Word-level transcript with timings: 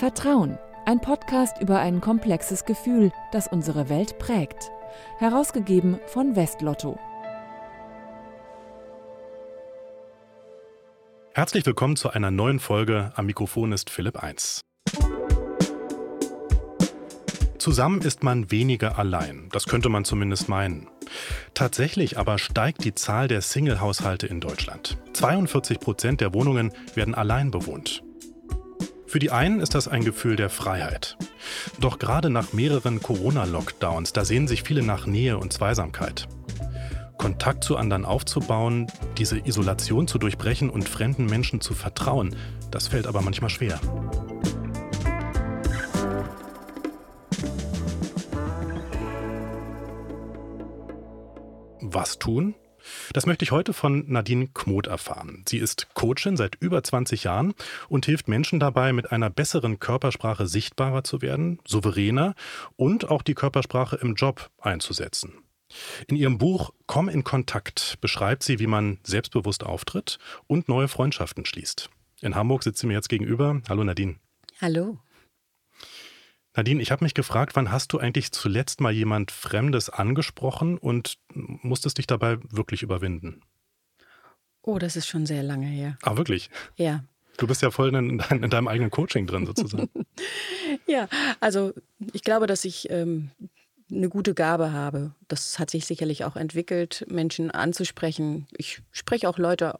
Vertrauen, 0.00 0.58
ein 0.86 1.02
Podcast 1.02 1.60
über 1.60 1.78
ein 1.78 2.00
komplexes 2.00 2.64
Gefühl, 2.64 3.12
das 3.32 3.48
unsere 3.48 3.90
Welt 3.90 4.18
prägt. 4.18 4.70
Herausgegeben 5.18 6.00
von 6.06 6.36
Westlotto. 6.36 6.98
Herzlich 11.34 11.66
willkommen 11.66 11.96
zu 11.96 12.08
einer 12.08 12.30
neuen 12.30 12.60
Folge. 12.60 13.12
Am 13.14 13.26
Mikrofon 13.26 13.72
ist 13.72 13.90
Philipp 13.90 14.22
1. 14.22 14.62
Zusammen 17.58 18.00
ist 18.00 18.22
man 18.22 18.50
weniger 18.50 18.98
allein, 18.98 19.50
das 19.52 19.66
könnte 19.66 19.90
man 19.90 20.06
zumindest 20.06 20.48
meinen. 20.48 20.88
Tatsächlich 21.52 22.16
aber 22.16 22.38
steigt 22.38 22.84
die 22.84 22.94
Zahl 22.94 23.28
der 23.28 23.42
Single-Haushalte 23.42 24.26
in 24.26 24.40
Deutschland. 24.40 24.96
42 25.12 25.78
Prozent 25.78 26.22
der 26.22 26.32
Wohnungen 26.32 26.72
werden 26.94 27.14
allein 27.14 27.50
bewohnt. 27.50 28.02
Für 29.10 29.18
die 29.18 29.32
einen 29.32 29.58
ist 29.58 29.74
das 29.74 29.88
ein 29.88 30.04
Gefühl 30.04 30.36
der 30.36 30.50
Freiheit. 30.50 31.16
Doch 31.80 31.98
gerade 31.98 32.30
nach 32.30 32.52
mehreren 32.52 33.02
Corona-Lockdowns, 33.02 34.12
da 34.12 34.24
sehen 34.24 34.46
sich 34.46 34.62
viele 34.62 34.84
nach 34.84 35.04
Nähe 35.04 35.36
und 35.36 35.52
Zweisamkeit. 35.52 36.28
Kontakt 37.18 37.64
zu 37.64 37.76
anderen 37.76 38.04
aufzubauen, 38.04 38.86
diese 39.18 39.44
Isolation 39.44 40.06
zu 40.06 40.18
durchbrechen 40.18 40.70
und 40.70 40.88
fremden 40.88 41.26
Menschen 41.26 41.60
zu 41.60 41.74
vertrauen, 41.74 42.36
das 42.70 42.86
fällt 42.86 43.08
aber 43.08 43.20
manchmal 43.20 43.50
schwer. 43.50 43.80
Was 51.80 52.20
tun? 52.20 52.54
Das 53.12 53.26
möchte 53.26 53.42
ich 53.44 53.50
heute 53.50 53.72
von 53.72 54.04
Nadine 54.06 54.48
Kmoth 54.54 54.86
erfahren. 54.86 55.42
Sie 55.48 55.58
ist 55.58 55.88
Coachin 55.94 56.36
seit 56.36 56.54
über 56.60 56.82
20 56.82 57.24
Jahren 57.24 57.54
und 57.88 58.06
hilft 58.06 58.28
Menschen 58.28 58.60
dabei, 58.60 58.92
mit 58.92 59.10
einer 59.10 59.30
besseren 59.30 59.80
Körpersprache 59.80 60.46
sichtbarer 60.46 61.02
zu 61.02 61.20
werden, 61.20 61.58
souveräner 61.66 62.34
und 62.76 63.10
auch 63.10 63.22
die 63.22 63.34
Körpersprache 63.34 63.96
im 63.96 64.14
Job 64.14 64.50
einzusetzen. 64.60 65.32
In 66.06 66.16
ihrem 66.16 66.38
Buch 66.38 66.70
Komm 66.86 67.08
in 67.08 67.24
Kontakt 67.24 67.98
beschreibt 68.00 68.44
sie, 68.44 68.60
wie 68.60 68.68
man 68.68 68.98
selbstbewusst 69.02 69.64
auftritt 69.64 70.18
und 70.46 70.68
neue 70.68 70.88
Freundschaften 70.88 71.44
schließt. 71.44 71.90
In 72.20 72.36
Hamburg 72.36 72.62
sitzt 72.62 72.78
sie 72.78 72.86
mir 72.86 72.94
jetzt 72.94 73.08
gegenüber. 73.08 73.60
Hallo 73.68 73.82
Nadine. 73.82 74.16
Hallo. 74.60 74.98
Nadine, 76.56 76.82
ich 76.82 76.90
habe 76.90 77.04
mich 77.04 77.14
gefragt, 77.14 77.54
wann 77.54 77.70
hast 77.70 77.92
du 77.92 77.98
eigentlich 77.98 78.32
zuletzt 78.32 78.80
mal 78.80 78.92
jemand 78.92 79.30
Fremdes 79.30 79.88
angesprochen 79.88 80.78
und 80.78 81.18
musstest 81.32 81.98
dich 81.98 82.06
dabei 82.06 82.38
wirklich 82.48 82.82
überwinden? 82.82 83.42
Oh, 84.62 84.78
das 84.78 84.96
ist 84.96 85.06
schon 85.06 85.26
sehr 85.26 85.42
lange 85.42 85.66
her. 85.66 85.96
Ah, 86.02 86.16
wirklich? 86.16 86.50
Ja. 86.76 87.04
Du 87.36 87.46
bist 87.46 87.62
ja 87.62 87.70
voll 87.70 87.94
in, 87.94 88.18
dein, 88.18 88.42
in 88.42 88.50
deinem 88.50 88.68
eigenen 88.68 88.90
Coaching 88.90 89.26
drin, 89.26 89.46
sozusagen. 89.46 89.88
ja, 90.86 91.08
also 91.38 91.72
ich 92.12 92.22
glaube, 92.22 92.46
dass 92.46 92.64
ich 92.64 92.90
ähm, 92.90 93.30
eine 93.90 94.08
gute 94.08 94.34
Gabe 94.34 94.72
habe. 94.72 95.12
Das 95.28 95.58
hat 95.58 95.70
sich 95.70 95.86
sicherlich 95.86 96.24
auch 96.24 96.36
entwickelt, 96.36 97.04
Menschen 97.08 97.50
anzusprechen. 97.50 98.46
Ich 98.56 98.82
spreche 98.92 99.28
auch 99.28 99.38
Leute 99.38 99.78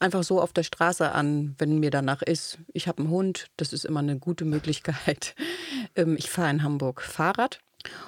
einfach 0.00 0.22
so 0.22 0.40
auf 0.40 0.52
der 0.52 0.62
Straße 0.62 1.12
an, 1.12 1.54
wenn 1.58 1.78
mir 1.78 1.90
danach 1.90 2.22
ist. 2.22 2.58
Ich 2.72 2.88
habe 2.88 3.02
einen 3.02 3.10
Hund, 3.10 3.46
das 3.56 3.72
ist 3.72 3.84
immer 3.84 4.00
eine 4.00 4.18
gute 4.18 4.44
Möglichkeit. 4.44 5.34
Ähm, 5.96 6.16
ich 6.18 6.30
fahre 6.30 6.50
in 6.50 6.62
Hamburg 6.62 7.02
Fahrrad 7.02 7.60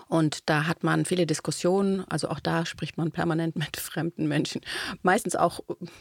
und 0.09 0.49
da 0.49 0.67
hat 0.67 0.85
man 0.85 1.05
viele 1.05 1.27
Diskussionen, 1.27 2.05
also 2.09 2.29
auch 2.29 2.41
da 2.41 2.67
spricht 2.67 2.97
man 2.97 3.11
permanent 3.11 3.57
mit 3.57 3.77
fremden 3.77 4.29
Menschen. 4.29 4.61
Meistens 5.03 5.37
auch 5.37 5.61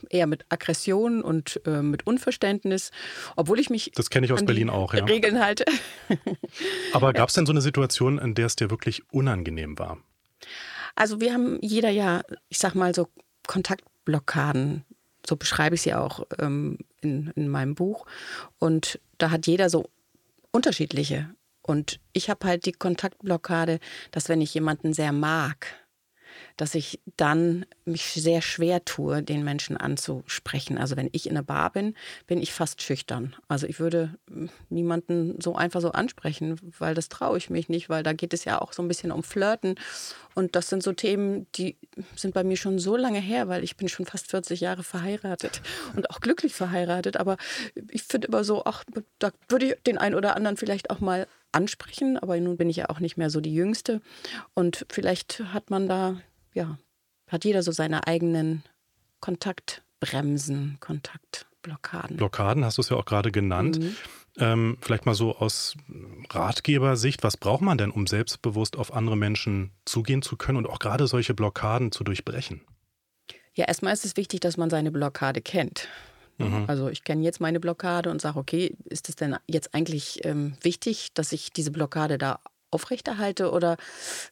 eher 0.09 0.28
mit 0.28 0.45
Aggression 0.50 1.22
und 1.22 1.62
äh, 1.66 1.81
mit 1.81 2.06
Unverständnis, 2.06 2.92
obwohl 3.36 3.59
ich 3.59 3.70
mich. 3.70 3.92
Das 3.95 4.09
kenne 4.09 4.25
ich 4.25 4.34
aus 4.34 4.45
Berlin 4.45 4.70
auch, 4.70 4.94
ja. 4.94 5.06
Regeln 5.06 5.44
halte. 5.44 5.66
Aber 6.94 7.14
gab 7.14 7.30
es 7.30 7.36
denn 7.36 7.45
so 7.45 7.52
eine 7.52 7.62
Situation, 7.62 8.20
in 8.20 8.36
der 8.36 8.47
es 8.47 8.56
dir 8.56 8.70
wirklich 8.70 9.03
unangenehm 9.12 9.79
war? 9.79 9.97
Also 10.96 11.22
wir 11.22 11.34
haben 11.34 11.58
jeder 11.62 11.90
ja, 11.90 12.22
ich 12.50 12.59
sag 12.59 12.75
mal 12.75 12.94
so 12.94 13.08
Kontaktblockaden, 13.47 14.85
so 15.28 15.35
beschreibe 15.35 15.75
ich 15.75 15.81
sie 15.81 15.94
auch 15.94 16.25
ähm, 16.40 16.78
in, 17.02 17.31
in 17.35 17.47
meinem 17.47 17.75
Buch. 17.75 18.06
Und 18.59 19.00
da 19.18 19.31
hat 19.31 19.47
jeder 19.47 19.69
so 19.69 19.90
unterschiedliche. 20.52 21.34
Und 21.63 22.00
ich 22.12 22.29
habe 22.29 22.46
halt 22.46 22.66
die 22.66 22.74
Kontaktblockade, 22.74 23.79
dass 24.12 24.29
wenn 24.29 24.41
ich 24.41 24.53
jemanden 24.53 24.94
sehr 24.94 25.12
mag, 25.12 25.84
dass 26.57 26.75
ich 26.75 27.00
dann 27.18 27.66
mich 27.85 28.06
sehr 28.06 28.41
schwer 28.41 28.85
tue, 28.85 29.24
den 29.24 29.44
Menschen 29.44 29.78
anzusprechen. 29.78 30.78
Also 30.78 30.96
wenn 30.96 31.09
ich 31.12 31.25
in 31.25 31.34
einer 31.34 31.44
Bar 31.44 31.72
bin, 31.72 31.96
bin 32.28 32.41
ich 32.41 32.53
fast 32.53 32.81
schüchtern. 32.81 33.35
Also 33.47 33.68
ich 33.68 33.79
würde 33.79 34.16
hm, 34.29 34.50
niemanden 34.69 35.40
so 35.41 35.56
einfach 35.56 35.81
so 35.81 35.91
ansprechen, 35.91 36.59
weil 36.79 36.96
das 36.96 37.09
traue 37.09 37.38
ich 37.38 37.50
mich 37.50 37.69
nicht, 37.69 37.90
weil 37.90 38.03
da 38.03 38.13
geht 38.13 38.34
es 38.34 38.46
ja 38.46 38.62
auch 38.62 38.73
so 38.73 38.81
ein 38.81 38.88
bisschen 38.88 39.12
um 39.12 39.23
Flirten. 39.23 39.75
Und 40.35 40.56
das 40.56 40.69
sind 40.69 40.84
so 40.84 40.94
Themen, 40.94 41.47
die 41.53 41.78
sind 42.16 42.34
bei 42.34 42.44
mir 42.44 42.57
schon 42.57 42.79
so 42.79 42.96
lange 42.96 43.19
her, 43.19 43.47
weil 43.47 43.63
ich 43.63 43.78
bin 43.78 43.90
schon 43.90 44.06
fast 44.06 44.29
40 44.29 44.62
Jahre 44.62 44.84
verheiratet 44.84 45.62
und 45.96 46.09
auch 46.09 46.19
glücklich 46.19 46.53
verheiratet. 46.53 47.18
Aber 47.18 47.38
ich 47.90 48.03
finde 48.03 48.28
immer 48.28 48.44
so, 48.44 48.63
ach, 48.66 48.84
da 49.19 49.31
würde 49.50 49.68
ich 49.68 49.84
den 49.84 49.97
einen 49.97 50.16
oder 50.16 50.35
anderen 50.35 50.57
vielleicht 50.57 50.90
auch 50.90 51.00
mal 51.00 51.28
ansprechen, 51.53 52.18
aber 52.18 52.40
nun 52.40 52.58
bin 52.58 52.69
ich 52.69 52.78
ja 52.78 52.90
auch 52.90 53.00
nicht 53.00 53.18
mehr 53.18 53.30
so 53.30 53.41
die 53.41 53.53
Jüngste. 53.53 54.02
Und 54.53 54.86
vielleicht 54.90 55.40
hat 55.53 55.69
man 55.69 55.88
da, 55.88 56.19
ja, 56.53 56.78
hat 57.28 57.46
jeder 57.46 57.64
so 57.64 57.72
seine 57.72 58.08
eigenen 58.08 58.64
Kontaktbremsen, 59.19 60.78
Kontaktblockaden. 60.80 62.18
Blockaden 62.18 62.66
hast 62.66 62.78
du 62.78 62.81
es 62.81 62.90
ja 62.90 62.97
auch 62.97 63.06
gerade 63.06 63.31
genannt. 63.31 63.80
Mhm. 63.80 63.96
Ähm, 64.38 64.78
vielleicht 64.81 65.06
mal 65.06 65.14
so 65.14 65.36
aus 65.36 65.75
Ratgebersicht, 66.30 67.24
was 67.24 67.38
braucht 67.38 67.62
man 67.62 67.78
denn, 67.78 67.91
um 67.91 68.08
selbstbewusst 68.08 68.78
auf 68.78 68.94
andere 68.94 69.16
Menschen 69.16 69.72
zugehen 69.85 70.24
zu 70.24 70.38
können 70.38 70.58
und 70.58 70.68
auch 70.68 70.80
gerade 70.80 71.08
solche 71.08 71.34
Blockaden 71.34 71.91
zu 71.91 72.03
durchbrechen? 72.03 72.62
Ja, 73.56 73.66
erstmal 73.66 73.94
ist 73.94 74.06
es 74.06 74.18
wichtig, 74.18 74.40
dass 74.40 74.58
man 74.58 74.72
seine 74.72 74.91
Blockade 74.91 75.41
kennt. 75.41 75.88
Mhm. 76.38 76.66
Also 76.68 76.90
ich 76.90 77.04
kenne 77.04 77.24
jetzt 77.24 77.40
meine 77.40 77.60
Blockade 77.60 78.10
und 78.10 78.22
sage, 78.22 78.40
okay, 78.40 78.76
ist 78.86 79.10
es 79.10 79.16
denn 79.16 79.36
jetzt 79.48 79.74
eigentlich 79.74 80.26
ähm, 80.26 80.56
wichtig, 80.62 81.14
dass 81.14 81.32
ich 81.32 81.52
diese 81.52 81.72
Blockade 81.72 82.18
da 82.18 82.40
aufrechterhalte 82.74 83.52
oder 83.52 83.78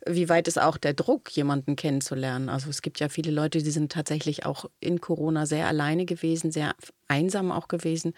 wie 0.06 0.28
weit 0.28 0.48
ist 0.48 0.60
auch 0.60 0.78
der 0.78 0.94
Druck, 0.94 1.30
jemanden 1.32 1.76
kennenzulernen? 1.76 2.50
Also 2.50 2.70
es 2.70 2.82
gibt 2.82 3.00
ja 3.00 3.08
viele 3.08 3.32
Leute, 3.32 3.62
die 3.62 3.72
sind 3.72 3.92
tatsächlich 3.92 4.46
auch 4.46 4.66
in 4.80 5.00
Corona 5.00 5.46
sehr 5.46 5.68
alleine 5.68 6.06
gewesen, 6.06 6.52
sehr 6.52 6.76
einsam 7.08 7.52
auch 7.52 7.68
gewesen. 7.68 8.14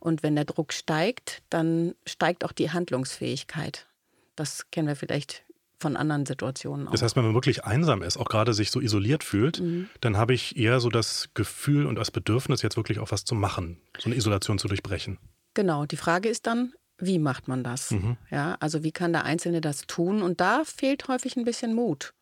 Und 0.00 0.22
wenn 0.22 0.34
der 0.34 0.44
Druck 0.44 0.72
steigt, 0.72 1.42
dann 1.48 1.94
steigt 2.06 2.44
auch 2.44 2.52
die 2.52 2.70
Handlungsfähigkeit. 2.70 3.86
Das 4.34 4.70
kennen 4.70 4.88
wir 4.88 4.96
vielleicht 4.96 5.44
von 5.78 5.96
anderen 5.96 6.26
Situationen. 6.26 6.88
Auch. 6.88 6.92
Das 6.92 7.02
heißt, 7.02 7.16
wenn 7.16 7.24
man 7.24 7.34
wirklich 7.34 7.64
einsam 7.64 8.02
ist, 8.02 8.16
auch 8.16 8.28
gerade 8.28 8.52
sich 8.52 8.70
so 8.70 8.80
isoliert 8.80 9.24
fühlt, 9.24 9.60
mhm. 9.60 9.88
dann 10.00 10.16
habe 10.16 10.34
ich 10.34 10.56
eher 10.56 10.80
so 10.80 10.88
das 10.88 11.30
Gefühl 11.34 11.86
und 11.86 11.96
das 11.96 12.10
Bedürfnis, 12.10 12.62
jetzt 12.62 12.76
wirklich 12.76 12.98
auch 12.98 13.10
was 13.10 13.24
zu 13.24 13.34
machen, 13.34 13.80
so 13.98 14.06
eine 14.06 14.16
Isolation 14.16 14.58
zu 14.58 14.68
durchbrechen. 14.68 15.18
Genau, 15.54 15.86
die 15.86 15.96
Frage 15.96 16.28
ist 16.28 16.46
dann, 16.46 16.72
wie 16.98 17.18
macht 17.18 17.46
man 17.46 17.62
das? 17.62 17.92
Mhm. 17.92 18.16
Ja, 18.30 18.56
also 18.60 18.82
wie 18.82 18.92
kann 18.92 19.12
der 19.12 19.24
Einzelne 19.24 19.60
das 19.60 19.82
tun? 19.86 20.22
Und 20.22 20.40
da 20.40 20.64
fehlt 20.64 21.06
häufig 21.08 21.36
ein 21.36 21.44
bisschen 21.44 21.74
Mut. 21.74 22.12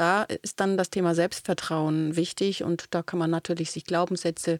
Da 0.00 0.22
ist 0.22 0.60
dann 0.60 0.78
das 0.78 0.88
Thema 0.88 1.14
Selbstvertrauen 1.14 2.16
wichtig 2.16 2.64
und 2.64 2.94
da 2.94 3.02
kann 3.02 3.18
man 3.18 3.28
natürlich 3.28 3.70
sich 3.70 3.84
Glaubenssätze 3.84 4.58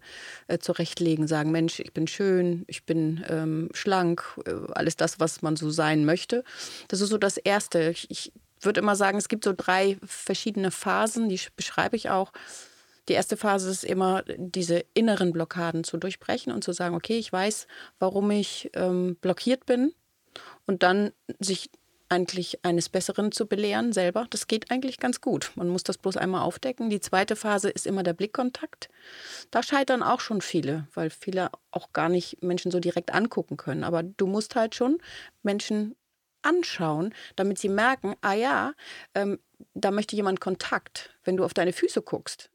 äh, 0.48 0.58
zurechtlegen, 0.58 1.26
sagen, 1.26 1.50
Mensch, 1.50 1.80
ich 1.80 1.94
bin 1.94 2.06
schön, 2.06 2.64
ich 2.66 2.84
bin 2.84 3.24
ähm, 3.26 3.70
schlank, 3.72 4.22
äh, 4.44 4.52
alles 4.72 4.96
das, 4.96 5.18
was 5.18 5.40
man 5.40 5.56
so 5.56 5.70
sein 5.70 6.04
möchte. 6.04 6.44
Das 6.88 7.00
ist 7.00 7.08
so 7.08 7.16
das 7.16 7.38
Erste. 7.38 7.88
Ich, 7.88 8.10
ich 8.10 8.32
würde 8.60 8.80
immer 8.80 8.96
sagen, 8.96 9.16
es 9.16 9.28
gibt 9.28 9.44
so 9.44 9.54
drei 9.56 9.96
verschiedene 10.04 10.70
Phasen, 10.70 11.30
die 11.30 11.40
beschreibe 11.56 11.96
ich 11.96 12.10
auch. 12.10 12.34
Die 13.08 13.14
erste 13.14 13.38
Phase 13.38 13.70
ist 13.70 13.82
immer, 13.82 14.22
diese 14.36 14.84
inneren 14.92 15.32
Blockaden 15.32 15.84
zu 15.84 15.96
durchbrechen 15.96 16.52
und 16.52 16.62
zu 16.62 16.72
sagen, 16.72 16.94
okay, 16.94 17.18
ich 17.18 17.32
weiß, 17.32 17.66
warum 17.98 18.30
ich 18.30 18.70
ähm, 18.74 19.16
blockiert 19.22 19.64
bin. 19.64 19.94
Und 20.66 20.82
dann 20.82 21.12
sich 21.38 21.70
eigentlich 22.10 22.64
eines 22.64 22.88
Besseren 22.88 23.32
zu 23.32 23.46
belehren 23.46 23.92
selber. 23.92 24.26
Das 24.30 24.46
geht 24.46 24.70
eigentlich 24.70 24.98
ganz 24.98 25.20
gut. 25.20 25.52
Man 25.54 25.68
muss 25.68 25.84
das 25.84 25.96
bloß 25.96 26.16
einmal 26.16 26.42
aufdecken. 26.42 26.90
Die 26.90 27.00
zweite 27.00 27.36
Phase 27.36 27.70
ist 27.70 27.86
immer 27.86 28.02
der 28.02 28.12
Blickkontakt. 28.12 28.88
Da 29.50 29.62
scheitern 29.62 30.02
auch 30.02 30.20
schon 30.20 30.40
viele, 30.40 30.88
weil 30.92 31.08
viele 31.08 31.50
auch 31.70 31.92
gar 31.92 32.08
nicht 32.08 32.42
Menschen 32.42 32.70
so 32.70 32.80
direkt 32.80 33.14
angucken 33.14 33.56
können. 33.56 33.84
Aber 33.84 34.02
du 34.02 34.26
musst 34.26 34.56
halt 34.56 34.74
schon 34.74 34.98
Menschen 35.42 35.94
anschauen, 36.42 37.14
damit 37.36 37.58
sie 37.58 37.68
merken, 37.68 38.16
ah 38.22 38.34
ja, 38.34 38.72
ähm, 39.14 39.38
da 39.74 39.90
möchte 39.90 40.16
jemand 40.16 40.40
Kontakt. 40.40 41.16
Wenn 41.22 41.36
du 41.36 41.44
auf 41.44 41.54
deine 41.54 41.72
Füße 41.72 42.02
guckst, 42.02 42.50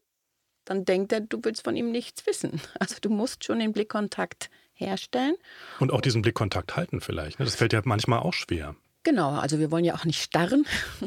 dann 0.64 0.84
denkt 0.84 1.12
er, 1.12 1.20
du 1.20 1.38
willst 1.42 1.64
von 1.64 1.76
ihm 1.76 1.90
nichts 1.90 2.26
wissen. 2.26 2.60
Also 2.78 2.96
du 3.00 3.08
musst 3.08 3.44
schon 3.44 3.60
den 3.60 3.72
Blickkontakt 3.72 4.50
herstellen. 4.74 5.36
Und 5.80 5.92
auch 5.92 6.02
diesen 6.02 6.20
Blickkontakt 6.20 6.76
halten 6.76 7.00
vielleicht. 7.00 7.38
Ne? 7.38 7.46
Das 7.46 7.54
fällt 7.54 7.72
ja 7.72 7.80
manchmal 7.84 8.18
auch 8.18 8.34
schwer. 8.34 8.76
Genau, 9.06 9.34
also 9.34 9.60
wir 9.60 9.70
wollen 9.70 9.84
ja 9.84 9.94
auch 9.94 10.04
nicht 10.04 10.20
starren. 10.20 10.66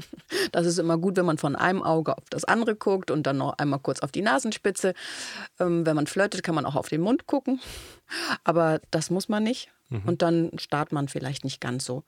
Das 0.52 0.66
ist 0.66 0.80
immer 0.80 0.98
gut, 0.98 1.18
wenn 1.18 1.26
man 1.26 1.38
von 1.38 1.56
einem 1.56 1.84
Auge 1.84 2.18
auf 2.18 2.24
das 2.30 2.46
andere 2.46 2.76
guckt 2.76 3.12
und 3.12 3.24
dann 3.24 3.38
noch 3.38 3.58
einmal 3.58 3.80
kurz 3.80 4.00
auf 4.00 4.12
die 4.12 4.22
Nasenspitze. 4.22 4.94
Ähm, 5.60 5.86
wenn 5.86 5.96
man 5.96 6.08
flirtet, 6.08 6.44
kann 6.44 6.56
man 6.56 6.66
auch 6.66 6.76
auf 6.76 6.88
den 6.88 7.02
Mund 7.02 7.28
gucken. 7.28 7.60
Aber 8.44 8.80
das 8.90 9.10
muss 9.10 9.28
man 9.28 9.44
nicht. 9.44 9.70
Mhm. 9.90 10.04
Und 10.06 10.22
dann 10.22 10.52
startet 10.58 10.94
man 10.94 11.08
vielleicht 11.08 11.44
nicht 11.44 11.60
ganz 11.60 11.84
so. 11.84 12.04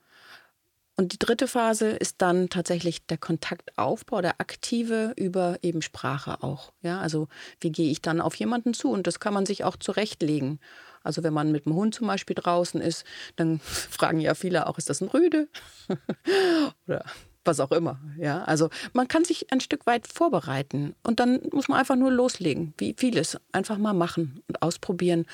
Und 0.96 1.12
die 1.12 1.18
dritte 1.18 1.46
Phase 1.46 1.90
ist 1.90 2.22
dann 2.22 2.48
tatsächlich 2.48 3.06
der 3.06 3.18
Kontaktaufbau, 3.18 4.22
der 4.22 4.40
aktive 4.40 5.12
über 5.16 5.58
eben 5.62 5.82
Sprache 5.82 6.42
auch. 6.42 6.72
Ja, 6.80 7.00
also 7.00 7.28
wie 7.60 7.70
gehe 7.70 7.90
ich 7.90 8.00
dann 8.00 8.20
auf 8.20 8.34
jemanden 8.36 8.72
zu? 8.72 8.90
Und 8.90 9.06
das 9.06 9.20
kann 9.20 9.34
man 9.34 9.46
sich 9.46 9.62
auch 9.62 9.76
zurechtlegen. 9.76 10.58
Also 11.02 11.22
wenn 11.22 11.32
man 11.32 11.52
mit 11.52 11.66
dem 11.66 11.74
Hund 11.74 11.94
zum 11.94 12.06
Beispiel 12.06 12.34
draußen 12.34 12.80
ist, 12.80 13.04
dann 13.36 13.58
fragen 13.60 14.20
ja 14.20 14.34
viele 14.34 14.66
auch, 14.66 14.78
ist 14.78 14.90
das 14.90 15.00
ein 15.00 15.08
Rüde? 15.08 15.48
Oder 16.86 17.04
was 17.44 17.58
auch 17.58 17.72
immer. 17.72 17.98
Ja, 18.18 18.44
also 18.44 18.70
man 18.92 19.08
kann 19.08 19.24
sich 19.24 19.52
ein 19.52 19.60
Stück 19.60 19.84
weit 19.86 20.06
vorbereiten 20.06 20.94
und 21.02 21.18
dann 21.18 21.40
muss 21.50 21.66
man 21.66 21.80
einfach 21.80 21.96
nur 21.96 22.12
loslegen, 22.12 22.72
wie 22.78 22.94
vieles. 22.96 23.36
Einfach 23.50 23.78
mal 23.78 23.94
machen 23.94 24.44
und 24.46 24.62
ausprobieren. 24.62 25.26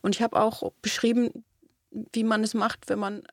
Und 0.00 0.14
ich 0.14 0.22
habe 0.22 0.40
auch 0.40 0.72
beschrieben, 0.80 1.44
wie 1.90 2.24
man 2.24 2.42
es 2.42 2.54
macht, 2.54 2.88
wenn 2.88 2.98
man 2.98 3.24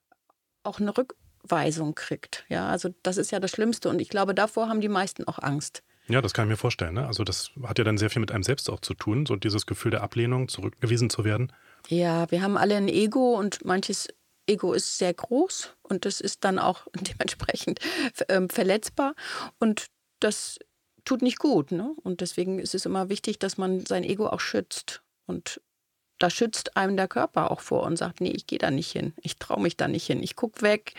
auch 0.63 0.81
eine 0.81 0.97
Rück 0.97 1.15
Abweisung 1.47 1.95
kriegt. 1.95 2.45
Ja, 2.49 2.67
also 2.67 2.89
das 3.03 3.15
ist 3.15 3.31
ja 3.31 3.39
das 3.39 3.51
Schlimmste 3.51 3.89
und 3.89 4.01
ich 4.01 4.09
glaube, 4.09 4.35
davor 4.35 4.67
haben 4.67 4.81
die 4.81 4.89
meisten 4.89 5.23
auch 5.23 5.39
Angst. 5.39 5.81
Ja, 6.07 6.21
das 6.21 6.33
kann 6.33 6.45
ich 6.45 6.51
mir 6.51 6.57
vorstellen. 6.57 6.93
Ne? 6.93 7.05
Also 7.05 7.23
das 7.23 7.51
hat 7.63 7.77
ja 7.77 7.83
dann 7.83 7.97
sehr 7.97 8.09
viel 8.09 8.21
mit 8.21 8.31
einem 8.31 8.43
selbst 8.43 8.69
auch 8.69 8.79
zu 8.79 8.93
tun, 8.93 9.25
so 9.25 9.35
dieses 9.35 9.65
Gefühl 9.65 9.91
der 9.91 10.03
Ablehnung, 10.03 10.47
zurückgewiesen 10.47 11.09
zu 11.09 11.25
werden. 11.25 11.51
Ja, 11.89 12.29
wir 12.31 12.41
haben 12.41 12.57
alle 12.57 12.75
ein 12.75 12.87
Ego 12.87 13.37
und 13.37 13.65
manches 13.65 14.07
Ego 14.47 14.73
ist 14.73 14.97
sehr 14.97 15.13
groß 15.13 15.75
und 15.83 16.05
das 16.05 16.21
ist 16.21 16.43
dann 16.45 16.59
auch 16.59 16.87
dementsprechend 16.95 17.79
ähm, 18.29 18.49
verletzbar 18.49 19.13
und 19.59 19.87
das 20.19 20.59
tut 21.03 21.21
nicht 21.21 21.39
gut. 21.39 21.71
Ne? 21.71 21.93
Und 22.03 22.21
deswegen 22.21 22.59
ist 22.59 22.73
es 22.73 22.85
immer 22.85 23.09
wichtig, 23.09 23.39
dass 23.39 23.57
man 23.57 23.85
sein 23.85 24.03
Ego 24.03 24.27
auch 24.27 24.39
schützt 24.39 25.03
und 25.25 25.61
da 26.19 26.29
schützt 26.29 26.77
einem 26.77 26.97
der 26.97 27.07
Körper 27.07 27.51
auch 27.51 27.61
vor 27.61 27.83
und 27.83 27.97
sagt, 27.97 28.21
nee, 28.21 28.31
ich 28.31 28.47
gehe 28.47 28.59
da 28.59 28.71
nicht 28.71 28.91
hin, 28.91 29.13
ich 29.21 29.37
traue 29.37 29.61
mich 29.61 29.77
da 29.77 29.87
nicht 29.87 30.05
hin, 30.05 30.21
ich 30.23 30.35
gucke 30.35 30.61
weg, 30.61 30.93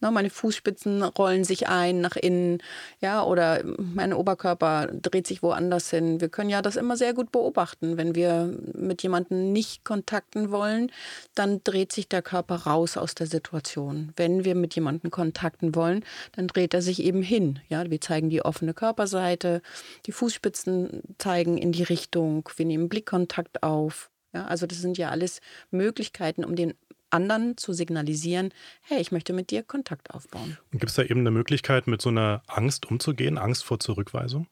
ne, 0.00 0.10
meine 0.10 0.30
Fußspitzen 0.30 1.02
rollen 1.02 1.44
sich 1.44 1.68
ein 1.68 2.00
nach 2.00 2.16
innen, 2.16 2.62
ja, 3.00 3.22
oder 3.22 3.62
mein 3.64 4.12
Oberkörper 4.12 4.88
dreht 4.92 5.26
sich 5.26 5.42
woanders 5.42 5.90
hin. 5.90 6.20
Wir 6.20 6.28
können 6.28 6.50
ja 6.50 6.62
das 6.62 6.76
immer 6.76 6.96
sehr 6.96 7.14
gut 7.14 7.32
beobachten. 7.32 7.96
Wenn 7.96 8.14
wir 8.14 8.54
mit 8.74 9.02
jemandem 9.02 9.52
nicht 9.52 9.84
kontakten 9.84 10.50
wollen, 10.50 10.92
dann 11.34 11.62
dreht 11.64 11.92
sich 11.92 12.08
der 12.08 12.22
Körper 12.22 12.56
raus 12.56 12.96
aus 12.96 13.14
der 13.14 13.26
Situation. 13.26 14.12
Wenn 14.16 14.44
wir 14.44 14.54
mit 14.54 14.74
jemandem 14.74 15.10
kontakten 15.10 15.74
wollen, 15.74 16.04
dann 16.32 16.46
dreht 16.46 16.74
er 16.74 16.82
sich 16.82 17.02
eben 17.02 17.22
hin. 17.22 17.60
Ja, 17.68 17.88
wir 17.90 18.00
zeigen 18.00 18.30
die 18.30 18.44
offene 18.44 18.74
Körperseite, 18.74 19.62
die 20.06 20.12
Fußspitzen 20.12 21.02
zeigen 21.18 21.58
in 21.58 21.72
die 21.72 21.82
Richtung, 21.82 22.48
wir 22.56 22.66
nehmen 22.66 22.88
Blickkontakt 22.88 23.62
auf. 23.62 24.09
Ja, 24.32 24.46
also 24.46 24.66
das 24.66 24.78
sind 24.78 24.98
ja 24.98 25.10
alles 25.10 25.40
Möglichkeiten, 25.70 26.44
um 26.44 26.56
den 26.56 26.74
anderen 27.10 27.56
zu 27.56 27.72
signalisieren, 27.72 28.52
hey, 28.82 29.00
ich 29.00 29.12
möchte 29.12 29.32
mit 29.32 29.50
dir 29.50 29.62
Kontakt 29.62 30.12
aufbauen. 30.12 30.58
Gibt 30.70 30.88
es 30.88 30.94
da 30.94 31.02
eben 31.02 31.20
eine 31.20 31.30
Möglichkeit, 31.30 31.86
mit 31.86 32.00
so 32.00 32.08
einer 32.08 32.42
Angst 32.46 32.86
umzugehen, 32.86 33.38
Angst 33.38 33.64
vor 33.64 33.80
Zurückweisung? 33.80 34.46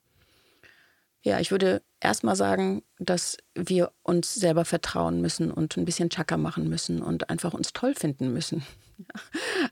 Ja, 1.22 1.40
ich 1.40 1.50
würde 1.50 1.82
erstmal 2.00 2.36
sagen, 2.36 2.82
dass 2.98 3.36
wir 3.54 3.92
uns 4.02 4.34
selber 4.34 4.64
vertrauen 4.64 5.20
müssen 5.20 5.50
und 5.50 5.76
ein 5.76 5.84
bisschen 5.84 6.10
Chaka 6.10 6.36
machen 6.36 6.68
müssen 6.68 7.02
und 7.02 7.28
einfach 7.28 7.54
uns 7.54 7.72
toll 7.72 7.94
finden 7.94 8.32
müssen. 8.32 8.64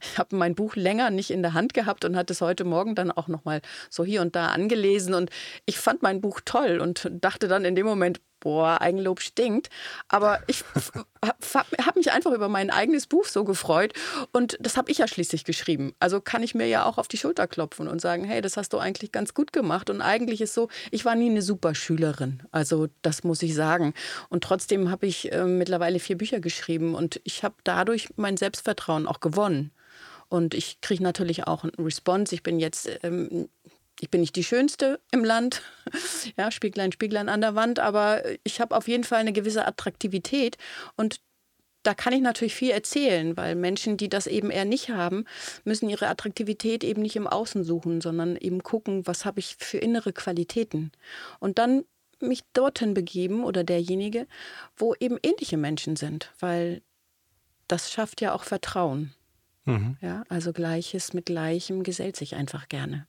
Ich 0.01 0.17
habe 0.17 0.37
mein 0.37 0.55
Buch 0.55 0.77
länger 0.77 1.09
nicht 1.09 1.31
in 1.31 1.41
der 1.41 1.53
Hand 1.53 1.73
gehabt 1.73 2.05
und 2.05 2.15
hatte 2.15 2.31
es 2.31 2.39
heute 2.39 2.63
Morgen 2.63 2.95
dann 2.95 3.11
auch 3.11 3.27
noch 3.27 3.43
mal 3.43 3.61
so 3.89 4.05
hier 4.05 4.21
und 4.21 4.37
da 4.37 4.47
angelesen 4.47 5.13
und 5.13 5.29
ich 5.65 5.77
fand 5.77 6.01
mein 6.01 6.21
Buch 6.21 6.39
toll 6.45 6.79
und 6.79 7.09
dachte 7.11 7.49
dann 7.49 7.65
in 7.65 7.75
dem 7.75 7.85
Moment, 7.85 8.21
boah, 8.39 8.81
Eigenlob 8.81 9.21
stinkt. 9.21 9.69
Aber 10.07 10.41
ich 10.47 10.63
habe 11.23 11.99
mich 11.99 12.11
einfach 12.11 12.31
über 12.31 12.49
mein 12.49 12.69
eigenes 12.69 13.07
Buch 13.07 13.25
so 13.25 13.43
gefreut 13.43 13.93
und 14.31 14.57
das 14.59 14.77
habe 14.77 14.91
ich 14.91 14.99
ja 14.99 15.07
schließlich 15.07 15.43
geschrieben. 15.43 15.93
Also 15.99 16.21
kann 16.21 16.43
ich 16.43 16.55
mir 16.55 16.67
ja 16.67 16.85
auch 16.85 16.97
auf 16.97 17.07
die 17.07 17.17
Schulter 17.17 17.47
klopfen 17.47 17.87
und 17.87 18.01
sagen, 18.01 18.23
hey, 18.23 18.41
das 18.41 18.57
hast 18.57 18.73
du 18.73 18.77
eigentlich 18.77 19.11
ganz 19.11 19.33
gut 19.33 19.53
gemacht. 19.53 19.89
Und 19.89 20.01
eigentlich 20.01 20.41
ist 20.41 20.53
so, 20.53 20.69
ich 20.91 21.05
war 21.05 21.15
nie 21.15 21.29
eine 21.29 21.41
super 21.41 21.75
Schülerin. 21.75 22.43
Also 22.51 22.87
das 23.01 23.23
muss 23.23 23.41
ich 23.41 23.55
sagen. 23.55 23.93
Und 24.29 24.43
trotzdem 24.43 24.91
habe 24.91 25.07
ich 25.07 25.31
äh, 25.31 25.45
mittlerweile 25.45 25.99
vier 25.99 26.17
Bücher 26.17 26.39
geschrieben 26.39 26.95
und 26.95 27.19
ich 27.23 27.43
habe 27.43 27.55
dadurch 27.63 28.09
mein 28.15 28.37
Selbstvertrauen 28.37 29.07
auch 29.07 29.19
gewonnen. 29.19 29.71
Und 30.29 30.53
ich 30.53 30.81
kriege 30.81 31.03
natürlich 31.03 31.47
auch 31.47 31.63
einen 31.63 31.73
Response. 31.79 32.35
Ich 32.35 32.43
bin 32.43 32.59
jetzt 32.59 32.89
ähm, 33.03 33.47
ich 33.99 34.09
bin 34.09 34.21
nicht 34.21 34.35
die 34.35 34.43
Schönste 34.43 34.99
im 35.11 35.23
Land, 35.23 35.61
ja, 36.37 36.51
Spieglein, 36.51 36.91
Spieglein 36.91 37.29
an 37.29 37.41
der 37.41 37.55
Wand, 37.55 37.79
aber 37.79 38.23
ich 38.43 38.61
habe 38.61 38.75
auf 38.75 38.87
jeden 38.87 39.03
Fall 39.03 39.19
eine 39.19 39.33
gewisse 39.33 39.65
Attraktivität 39.65 40.57
und 40.95 41.21
da 41.83 41.93
kann 41.93 42.11
ich 42.11 42.21
natürlich 42.21 42.53
viel 42.53 42.71
erzählen, 42.71 43.37
weil 43.37 43.55
Menschen, 43.55 43.95
die 43.95 44.09
das 44.09 44.27
eben 44.27 44.51
eher 44.51 44.65
nicht 44.65 44.89
haben, 44.89 45.23
müssen 45.63 45.89
ihre 45.89 46.07
Attraktivität 46.07 46.83
eben 46.83 47.01
nicht 47.01 47.15
im 47.15 47.27
Außen 47.27 47.63
suchen, 47.63 48.01
sondern 48.01 48.35
eben 48.35 48.61
gucken, 48.61 49.07
was 49.07 49.23
habe 49.23 49.39
ich 49.39 49.55
für 49.57 49.77
innere 49.77 50.11
Qualitäten. 50.11 50.91
Und 51.39 51.59
dann 51.59 51.85
mich 52.19 52.41
dorthin 52.51 52.93
begeben 52.93 53.45
oder 53.45 53.63
derjenige, 53.63 54.27
wo 54.75 54.95
eben 54.95 55.17
ähnliche 55.23 55.55
Menschen 55.55 55.95
sind, 55.95 56.33
weil 56.39 56.81
das 57.69 57.89
schafft 57.91 58.19
ja 58.19 58.33
auch 58.33 58.43
Vertrauen. 58.43 59.13
Mhm. 59.63 59.97
Ja, 60.01 60.23
also 60.27 60.51
Gleiches 60.51 61.13
mit 61.13 61.27
Gleichem 61.27 61.83
gesellt 61.83 62.17
sich 62.17 62.35
einfach 62.35 62.67
gerne. 62.67 63.07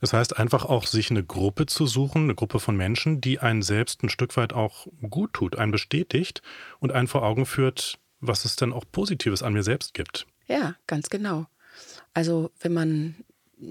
Das 0.00 0.12
heißt, 0.12 0.38
einfach 0.38 0.64
auch 0.64 0.86
sich 0.86 1.10
eine 1.10 1.24
Gruppe 1.24 1.66
zu 1.66 1.86
suchen, 1.86 2.24
eine 2.24 2.34
Gruppe 2.34 2.58
von 2.58 2.76
Menschen, 2.76 3.20
die 3.20 3.38
einen 3.38 3.62
selbst 3.62 4.02
ein 4.02 4.08
Stück 4.08 4.36
weit 4.36 4.52
auch 4.52 4.86
gut 5.08 5.32
tut, 5.32 5.56
einen 5.56 5.72
bestätigt 5.72 6.42
und 6.80 6.92
einen 6.92 7.08
vor 7.08 7.22
Augen 7.22 7.46
führt, 7.46 7.98
was 8.20 8.44
es 8.44 8.56
dann 8.56 8.72
auch 8.72 8.84
Positives 8.90 9.42
an 9.42 9.52
mir 9.52 9.62
selbst 9.62 9.94
gibt. 9.94 10.26
Ja, 10.46 10.74
ganz 10.86 11.08
genau. 11.08 11.46
Also 12.14 12.50
wenn 12.60 12.72
man 12.72 13.14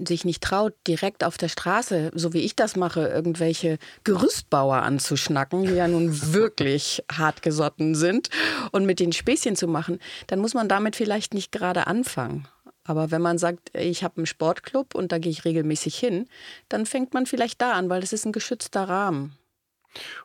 sich 0.06 0.24
nicht 0.24 0.42
traut, 0.42 0.74
direkt 0.86 1.22
auf 1.22 1.36
der 1.36 1.48
Straße, 1.48 2.10
so 2.14 2.32
wie 2.32 2.40
ich 2.40 2.56
das 2.56 2.76
mache, 2.76 3.06
irgendwelche 3.08 3.78
Gerüstbauer 4.04 4.76
anzuschnacken, 4.76 5.64
die 5.64 5.74
ja 5.74 5.88
nun 5.88 6.10
wirklich 6.32 7.04
hartgesotten 7.12 7.94
sind 7.94 8.30
und 8.70 8.86
mit 8.86 9.00
den 9.00 9.12
Späßchen 9.12 9.56
zu 9.56 9.68
machen, 9.68 9.98
dann 10.26 10.40
muss 10.40 10.54
man 10.54 10.68
damit 10.68 10.96
vielleicht 10.96 11.34
nicht 11.34 11.52
gerade 11.52 11.86
anfangen. 11.86 12.48
Aber 12.84 13.10
wenn 13.10 13.22
man 13.22 13.38
sagt, 13.38 13.70
ich 13.76 14.02
habe 14.02 14.16
einen 14.16 14.26
Sportclub 14.26 14.94
und 14.94 15.12
da 15.12 15.18
gehe 15.18 15.30
ich 15.30 15.44
regelmäßig 15.44 15.96
hin, 15.96 16.28
dann 16.68 16.86
fängt 16.86 17.14
man 17.14 17.26
vielleicht 17.26 17.60
da 17.62 17.72
an, 17.72 17.88
weil 17.88 18.00
das 18.00 18.12
ist 18.12 18.26
ein 18.26 18.32
geschützter 18.32 18.88
Rahmen. 18.88 19.36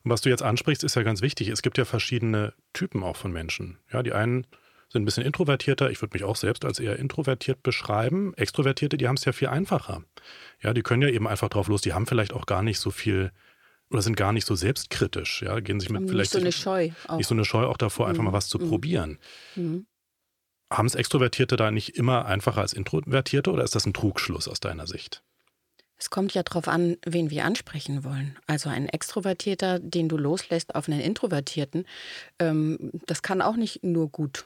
Und 0.04 0.12
was 0.12 0.22
du 0.22 0.30
jetzt 0.30 0.44
ansprichst, 0.44 0.84
ist 0.84 0.96
ja 0.96 1.04
ganz 1.04 1.22
wichtig. 1.22 1.50
Es 1.50 1.62
gibt 1.62 1.78
ja 1.78 1.86
verschiedene 1.86 2.54
Typen 2.74 3.04
auch 3.04 3.18
von 3.18 3.32
Menschen. 3.32 3.78
Ja, 3.92 4.02
die 4.02 4.14
einen 4.14 4.48
sind 4.90 5.02
ein 5.02 5.06
bisschen 5.06 5.26
introvertierter. 5.26 5.92
Ich 5.92 6.02
würde 6.02 6.16
mich 6.16 6.24
auch 6.24 6.38
selbst 6.38 6.64
als 6.64 6.80
eher 6.80 6.98
introvertiert 6.98 7.62
beschreiben. 7.62 8.34
Extrovertierte, 8.36 8.98
die 8.98 9.08
haben 9.08 9.18
es 9.18 9.26
ja 9.26 9.34
viel 9.34 9.50
einfacher. 9.50 10.04
Ja, 10.62 10.74
die 10.74 10.82
können 10.82 11.02
ja 11.02 11.10
eben 11.10 11.28
einfach 11.28 11.50
drauf 11.50 11.68
los. 11.68 11.82
Die 11.82 11.94
haben 11.94 12.06
vielleicht 12.06 12.34
auch 12.34 12.46
gar 12.46 12.64
nicht 12.64 12.80
so 12.80 12.92
viel 12.92 13.32
oder 13.90 14.02
sind 14.02 14.16
gar 14.16 14.34
nicht 14.34 14.46
so 14.46 14.56
selbstkritisch. 14.56 15.42
Ja, 15.42 15.60
gehen 15.60 15.80
sich 15.80 15.90
mit 15.90 16.02
nicht 16.02 16.12
vielleicht 16.12 16.32
so 16.32 16.40
eine 16.40 16.52
Scheu. 16.52 16.92
Auch. 17.08 17.18
Nicht 17.18 17.28
so 17.28 17.36
eine 17.36 17.46
Scheu 17.46 17.66
auch 17.66 17.78
davor, 17.78 18.08
einfach 18.08 18.22
mhm. 18.22 18.28
mal 18.28 18.34
was 18.34 18.48
zu 18.48 18.60
mhm. 18.60 18.70
probieren. 18.70 19.20
Mhm. 19.56 19.86
Haben 20.72 20.88
es 20.88 20.96
Extrovertierte 20.96 21.56
da 21.56 21.72
nicht 21.72 21.96
immer 21.96 22.26
einfacher 22.26 22.62
als 22.62 22.74
Introvertierte 22.74 23.52
oder 23.52 23.64
ist 23.64 23.76
das 23.76 23.86
ein 23.86 23.94
Trugschluss 23.94 24.48
aus 24.48 24.60
deiner 24.60 24.88
Sicht? 24.88 25.24
Es 26.00 26.10
kommt 26.10 26.34
ja 26.34 26.44
darauf 26.44 26.68
an, 26.68 26.98
wen 27.06 27.32
wir 27.32 27.46
ansprechen 27.46 28.04
wollen. 28.04 28.38
Also 28.46 28.70
ein 28.70 28.88
Extrovertierter, 28.88 29.80
den 29.80 30.10
du 30.10 30.18
loslässt 30.18 30.76
auf 30.76 30.88
einen 30.88 31.00
Introvertierten, 31.00 31.86
ähm, 32.40 32.92
das 33.08 33.22
kann 33.24 33.42
auch 33.42 33.56
nicht 33.56 33.84
nur 33.84 34.10
gut 34.10 34.46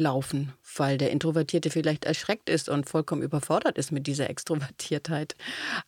laufen, 0.00 0.52
weil 0.76 0.98
der 0.98 1.10
Introvertierte 1.10 1.70
vielleicht 1.70 2.04
erschreckt 2.04 2.48
ist 2.48 2.68
und 2.68 2.88
vollkommen 2.88 3.22
überfordert 3.22 3.78
ist 3.78 3.92
mit 3.92 4.06
dieser 4.06 4.30
Extrovertiertheit. 4.30 5.34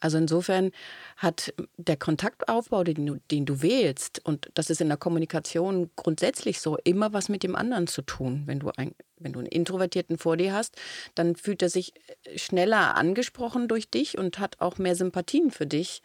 Also 0.00 0.18
insofern 0.18 0.72
hat 1.16 1.52
der 1.76 1.96
Kontaktaufbau, 1.96 2.84
den 2.84 3.06
du, 3.06 3.16
den 3.30 3.46
du 3.46 3.62
wählst, 3.62 4.24
und 4.24 4.50
das 4.54 4.70
ist 4.70 4.80
in 4.80 4.88
der 4.88 4.96
Kommunikation 4.96 5.90
grundsätzlich 5.96 6.60
so, 6.60 6.76
immer 6.84 7.12
was 7.12 7.28
mit 7.28 7.42
dem 7.42 7.56
anderen 7.56 7.86
zu 7.86 8.02
tun. 8.02 8.42
Wenn 8.46 8.60
du, 8.60 8.70
ein, 8.76 8.94
wenn 9.18 9.32
du 9.32 9.40
einen 9.40 9.48
Introvertierten 9.48 10.18
vor 10.18 10.36
dir 10.36 10.52
hast, 10.52 10.76
dann 11.14 11.36
fühlt 11.36 11.62
er 11.62 11.70
sich 11.70 11.92
schneller 12.36 12.96
angesprochen 12.96 13.68
durch 13.68 13.90
dich 13.90 14.18
und 14.18 14.38
hat 14.38 14.60
auch 14.60 14.78
mehr 14.78 14.96
Sympathien 14.96 15.50
für 15.50 15.66
dich, 15.66 16.02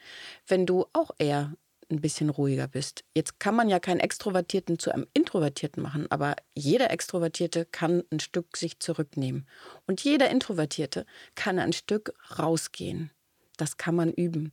wenn 0.47 0.65
du 0.65 0.85
auch 0.93 1.11
eher 1.17 1.53
ein 1.89 2.01
bisschen 2.01 2.29
ruhiger 2.29 2.67
bist. 2.67 3.03
Jetzt 3.13 3.39
kann 3.39 3.55
man 3.55 3.69
ja 3.69 3.79
keinen 3.79 3.99
Extrovertierten 3.99 4.79
zu 4.79 4.91
einem 4.91 5.07
Introvertierten 5.13 5.81
machen, 5.81 6.07
aber 6.09 6.35
jeder 6.53 6.91
Extrovertierte 6.91 7.65
kann 7.65 8.03
ein 8.11 8.19
Stück 8.19 8.57
sich 8.57 8.79
zurücknehmen. 8.79 9.47
Und 9.87 10.03
jeder 10.03 10.29
Introvertierte 10.29 11.05
kann 11.35 11.59
ein 11.59 11.73
Stück 11.73 12.13
rausgehen. 12.37 13.11
Das 13.57 13.77
kann 13.77 13.95
man 13.95 14.11
üben. 14.11 14.51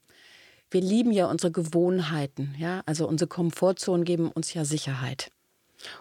Wir 0.70 0.80
lieben 0.80 1.12
ja 1.12 1.26
unsere 1.26 1.52
Gewohnheiten, 1.52 2.54
ja, 2.58 2.82
also 2.86 3.06
unsere 3.06 3.28
Komfortzonen 3.28 4.04
geben 4.04 4.30
uns 4.30 4.54
ja 4.54 4.64
Sicherheit. 4.64 5.30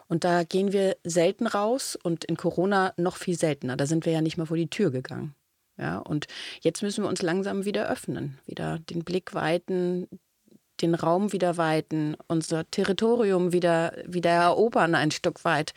Und 0.07 0.23
da 0.23 0.43
gehen 0.43 0.71
wir 0.71 0.95
selten 1.03 1.47
raus 1.47 1.97
und 2.01 2.23
in 2.23 2.37
Corona 2.37 2.93
noch 2.97 3.17
viel 3.17 3.37
seltener. 3.37 3.75
Da 3.75 3.85
sind 3.85 4.05
wir 4.05 4.13
ja 4.13 4.21
nicht 4.21 4.37
mal 4.37 4.45
vor 4.45 4.57
die 4.57 4.69
Tür 4.69 4.91
gegangen. 4.91 5.35
Ja, 5.77 5.97
und 5.97 6.27
jetzt 6.61 6.83
müssen 6.83 7.03
wir 7.03 7.09
uns 7.09 7.21
langsam 7.21 7.65
wieder 7.65 7.89
öffnen, 7.89 8.37
wieder 8.45 8.79
den 8.79 9.03
Blick 9.03 9.33
weiten, 9.33 10.07
den 10.81 10.95
Raum 10.95 11.31
wieder 11.33 11.57
weiten, 11.57 12.15
unser 12.27 12.69
Territorium 12.69 13.53
wieder, 13.53 13.93
wieder 14.05 14.31
erobern 14.31 14.95
ein 14.95 15.11
Stück 15.11 15.45
weit 15.45 15.73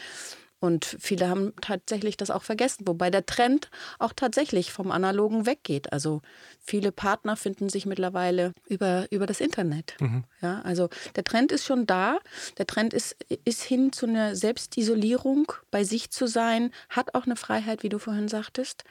Und 0.64 0.96
viele 0.98 1.28
haben 1.28 1.52
tatsächlich 1.60 2.16
das 2.16 2.30
auch 2.30 2.42
vergessen, 2.42 2.86
wobei 2.86 3.10
der 3.10 3.26
Trend 3.26 3.70
auch 3.98 4.14
tatsächlich 4.16 4.72
vom 4.72 4.90
Analogen 4.90 5.44
weggeht. 5.44 5.92
Also 5.92 6.22
viele 6.58 6.90
Partner 6.90 7.36
finden 7.36 7.68
sich 7.68 7.84
mittlerweile 7.84 8.52
über, 8.66 9.06
über 9.10 9.26
das 9.26 9.40
Internet. 9.40 9.94
Mhm. 10.00 10.24
Ja, 10.40 10.62
also 10.62 10.88
der 11.16 11.24
Trend 11.24 11.52
ist 11.52 11.66
schon 11.66 11.86
da. 11.86 12.18
Der 12.56 12.66
Trend 12.66 12.94
ist, 12.94 13.14
ist 13.44 13.62
hin 13.62 13.92
zu 13.92 14.06
einer 14.06 14.36
Selbstisolierung, 14.36 15.52
bei 15.70 15.84
sich 15.84 16.10
zu 16.10 16.26
sein, 16.26 16.70
hat 16.88 17.14
auch 17.14 17.26
eine 17.26 17.36
Freiheit, 17.36 17.82
wie 17.82 17.90
du 17.90 17.98
vorhin 17.98 18.28
sagtest. 18.28 18.84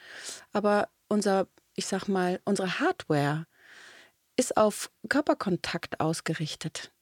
Aber 0.52 0.88
unser, 1.08 1.48
ich 1.74 1.86
sag 1.86 2.06
mal, 2.06 2.38
unsere 2.44 2.78
Hardware 2.78 3.46
ist 4.36 4.56
auf 4.56 4.90
Körperkontakt 5.08 6.00
ausgerichtet. 6.00 6.92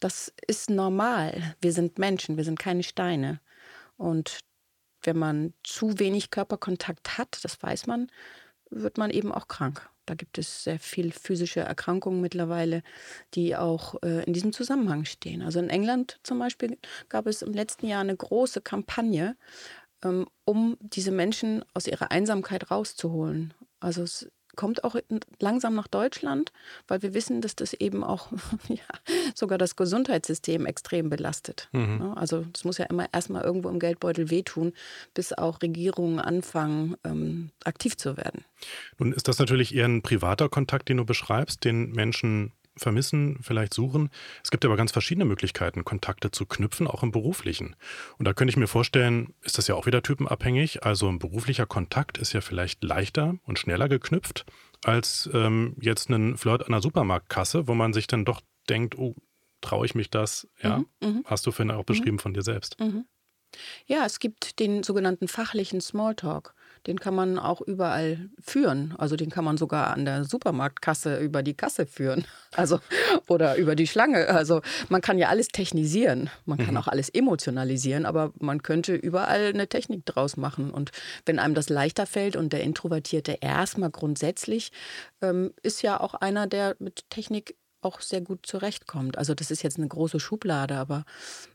Das 0.00 0.32
ist 0.46 0.68
normal. 0.68 1.54
Wir 1.60 1.72
sind 1.72 1.98
Menschen, 1.98 2.36
wir 2.36 2.44
sind 2.44 2.58
keine 2.58 2.82
Steine. 2.82 3.40
Und 3.96 4.40
wenn 5.02 5.18
man 5.18 5.54
zu 5.62 5.98
wenig 5.98 6.30
Körperkontakt 6.30 7.18
hat, 7.18 7.38
das 7.42 7.62
weiß 7.62 7.86
man, 7.86 8.10
wird 8.70 8.98
man 8.98 9.10
eben 9.10 9.32
auch 9.32 9.48
krank. 9.48 9.88
Da 10.06 10.14
gibt 10.14 10.38
es 10.38 10.64
sehr 10.64 10.80
viel 10.80 11.12
physische 11.12 11.60
Erkrankungen 11.60 12.20
mittlerweile, 12.20 12.82
die 13.34 13.54
auch 13.54 14.02
äh, 14.02 14.24
in 14.24 14.32
diesem 14.32 14.52
Zusammenhang 14.52 15.04
stehen. 15.04 15.42
Also 15.42 15.60
in 15.60 15.70
England 15.70 16.18
zum 16.24 16.38
Beispiel 16.40 16.78
gab 17.08 17.26
es 17.26 17.42
im 17.42 17.52
letzten 17.52 17.86
Jahr 17.86 18.00
eine 18.00 18.16
große 18.16 18.60
Kampagne, 18.60 19.36
ähm, 20.02 20.26
um 20.44 20.76
diese 20.80 21.12
Menschen 21.12 21.64
aus 21.74 21.86
ihrer 21.86 22.10
Einsamkeit 22.10 22.70
rauszuholen. 22.70 23.54
Also 23.78 24.02
es 24.02 24.28
kommt 24.56 24.84
auch 24.84 24.96
langsam 25.40 25.74
nach 25.74 25.88
Deutschland, 25.88 26.52
weil 26.88 27.02
wir 27.02 27.14
wissen, 27.14 27.40
dass 27.40 27.56
das 27.56 27.72
eben 27.74 28.04
auch 28.04 28.30
ja, 28.68 28.76
sogar 29.34 29.58
das 29.58 29.76
Gesundheitssystem 29.76 30.66
extrem 30.66 31.10
belastet. 31.10 31.68
Mhm. 31.72 31.98
Ne? 31.98 32.16
Also 32.16 32.44
das 32.52 32.64
muss 32.64 32.78
ja 32.78 32.86
immer 32.86 33.06
erstmal 33.12 33.42
irgendwo 33.42 33.68
im 33.68 33.78
Geldbeutel 33.78 34.30
wehtun, 34.30 34.72
bis 35.14 35.32
auch 35.32 35.62
Regierungen 35.62 36.18
anfangen, 36.18 36.96
ähm, 37.04 37.50
aktiv 37.64 37.96
zu 37.96 38.16
werden. 38.16 38.44
Nun 38.98 39.12
ist 39.12 39.28
das 39.28 39.38
natürlich 39.38 39.74
eher 39.74 39.86
ein 39.86 40.02
privater 40.02 40.48
Kontakt, 40.48 40.88
den 40.88 40.98
du 40.98 41.04
beschreibst, 41.04 41.64
den 41.64 41.90
Menschen 41.92 42.52
vermissen, 42.76 43.38
vielleicht 43.42 43.74
suchen. 43.74 44.10
Es 44.42 44.50
gibt 44.50 44.64
aber 44.64 44.76
ganz 44.76 44.92
verschiedene 44.92 45.24
Möglichkeiten, 45.24 45.84
Kontakte 45.84 46.30
zu 46.30 46.46
knüpfen, 46.46 46.86
auch 46.86 47.02
im 47.02 47.10
beruflichen. 47.10 47.76
Und 48.18 48.26
da 48.26 48.32
könnte 48.32 48.50
ich 48.50 48.56
mir 48.56 48.66
vorstellen, 48.66 49.34
ist 49.42 49.58
das 49.58 49.68
ja 49.68 49.74
auch 49.74 49.86
wieder 49.86 50.02
typenabhängig. 50.02 50.84
Also 50.84 51.08
ein 51.08 51.18
beruflicher 51.18 51.66
Kontakt 51.66 52.18
ist 52.18 52.32
ja 52.32 52.40
vielleicht 52.40 52.82
leichter 52.82 53.36
und 53.44 53.58
schneller 53.58 53.88
geknüpft 53.88 54.46
als 54.84 55.30
ähm, 55.32 55.76
jetzt 55.80 56.10
ein 56.10 56.36
Flirt 56.36 56.66
an 56.66 56.72
der 56.72 56.82
Supermarktkasse, 56.82 57.68
wo 57.68 57.74
man 57.74 57.92
sich 57.92 58.06
dann 58.06 58.24
doch 58.24 58.40
denkt, 58.68 58.98
oh, 58.98 59.14
traue 59.60 59.86
ich 59.86 59.94
mich 59.94 60.10
das? 60.10 60.48
Ja, 60.60 60.78
mhm, 60.78 60.86
mhm. 61.00 61.24
hast 61.24 61.46
du 61.46 61.52
vorhin 61.52 61.70
auch 61.70 61.84
beschrieben 61.84 62.16
mhm. 62.16 62.20
von 62.20 62.34
dir 62.34 62.42
selbst. 62.42 62.78
Mhm. 62.80 63.06
Ja, 63.86 64.04
es 64.06 64.18
gibt 64.18 64.58
den 64.60 64.82
sogenannten 64.82 65.28
fachlichen 65.28 65.80
Smalltalk. 65.80 66.54
Den 66.86 66.98
kann 66.98 67.14
man 67.14 67.38
auch 67.38 67.60
überall 67.60 68.30
führen. 68.40 68.94
Also 68.98 69.16
den 69.16 69.30
kann 69.30 69.44
man 69.44 69.56
sogar 69.56 69.92
an 69.92 70.04
der 70.04 70.24
Supermarktkasse 70.24 71.18
über 71.18 71.42
die 71.42 71.54
Kasse 71.54 71.86
führen. 71.86 72.24
Also 72.54 72.80
oder 73.28 73.56
über 73.56 73.74
die 73.74 73.86
Schlange. 73.86 74.28
Also 74.28 74.60
man 74.90 75.00
kann 75.00 75.16
ja 75.16 75.28
alles 75.28 75.48
technisieren. 75.48 76.28
Man 76.44 76.58
kann 76.58 76.72
mhm. 76.72 76.76
auch 76.76 76.86
alles 76.86 77.08
emotionalisieren, 77.08 78.04
aber 78.04 78.30
man 78.40 78.62
könnte 78.62 78.94
überall 78.94 79.46
eine 79.46 79.68
Technik 79.68 80.04
draus 80.04 80.36
machen. 80.36 80.70
Und 80.70 80.90
wenn 81.24 81.38
einem 81.38 81.54
das 81.54 81.70
leichter 81.70 82.04
fällt 82.04 82.36
und 82.36 82.52
der 82.52 82.62
Introvertierte 82.62 83.38
erstmal 83.40 83.88
grundsätzlich 83.88 84.70
ähm, 85.22 85.54
ist 85.62 85.80
ja 85.80 85.98
auch 85.98 86.12
einer, 86.12 86.46
der 86.46 86.76
mit 86.78 87.08
Technik 87.08 87.56
auch 87.82 88.00
sehr 88.00 88.20
gut 88.20 88.46
zurechtkommt. 88.46 89.18
Also 89.18 89.34
das 89.34 89.50
ist 89.50 89.62
jetzt 89.62 89.78
eine 89.78 89.88
große 89.88 90.20
Schublade, 90.20 90.76
aber 90.76 91.04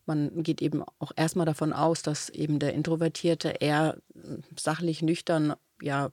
man 0.06 0.44
geht 0.44 0.62
eben 0.62 0.84
auch 1.00 1.12
erstmal 1.16 1.46
davon 1.46 1.74
aus, 1.74 2.02
dass 2.02 2.30
eben 2.30 2.60
der 2.60 2.74
Introvertierte 2.74 3.50
eher 3.60 3.98
hm, 4.14 4.44
sachlich 4.58 5.02
nüchtern 5.02 5.54
ja 5.82 6.10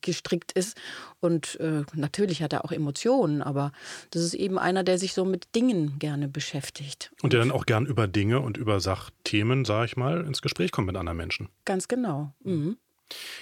gestrickt 0.00 0.52
ist 0.52 0.78
und 1.20 1.60
äh, 1.60 1.82
natürlich 1.94 2.42
hat 2.42 2.52
er 2.52 2.64
auch 2.64 2.72
Emotionen, 2.72 3.42
aber 3.42 3.72
das 4.10 4.22
ist 4.22 4.32
eben 4.34 4.58
einer, 4.58 4.82
der 4.82 4.98
sich 4.98 5.12
so 5.12 5.26
mit 5.26 5.54
Dingen 5.54 5.98
gerne 5.98 6.28
beschäftigt. 6.28 7.10
Und 7.22 7.32
der 7.32 7.40
dann 7.40 7.50
auch 7.50 7.66
gern 7.66 7.84
über 7.84 8.08
Dinge 8.08 8.40
und 8.40 8.56
über 8.56 8.80
Sachthemen, 8.80 9.64
sage 9.66 9.86
ich 9.86 9.96
mal, 9.96 10.24
ins 10.24 10.40
Gespräch 10.40 10.72
kommt 10.72 10.86
mit 10.86 10.96
anderen 10.96 11.18
Menschen. 11.18 11.48
Ganz 11.66 11.88
genau. 11.88 12.32
Mhm. 12.42 12.78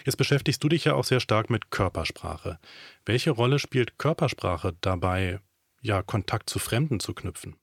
Jetzt 0.04 0.16
beschäftigst 0.16 0.62
du 0.62 0.68
dich 0.68 0.84
ja 0.84 0.94
auch 0.94 1.04
sehr 1.04 1.20
stark 1.20 1.50
mit 1.50 1.70
Körpersprache. 1.70 2.58
Welche 3.04 3.30
Rolle 3.30 3.58
spielt 3.58 3.98
Körpersprache 3.98 4.74
dabei 4.80 5.40
ja, 5.86 6.02
Kontakt 6.02 6.50
zu 6.50 6.58
Fremden 6.58 7.00
zu 7.00 7.14
knüpfen? 7.14 7.56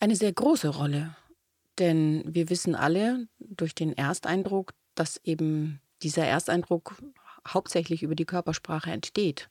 Eine 0.00 0.16
sehr 0.16 0.32
große 0.32 0.68
Rolle. 0.68 1.14
Denn 1.78 2.22
wir 2.26 2.50
wissen 2.50 2.74
alle 2.74 3.28
durch 3.38 3.74
den 3.74 3.96
Ersteindruck, 3.96 4.74
dass 4.94 5.18
eben 5.24 5.80
dieser 6.02 6.26
Ersteindruck 6.26 6.96
hauptsächlich 7.48 8.02
über 8.02 8.14
die 8.14 8.26
Körpersprache 8.26 8.90
entsteht. 8.90 9.48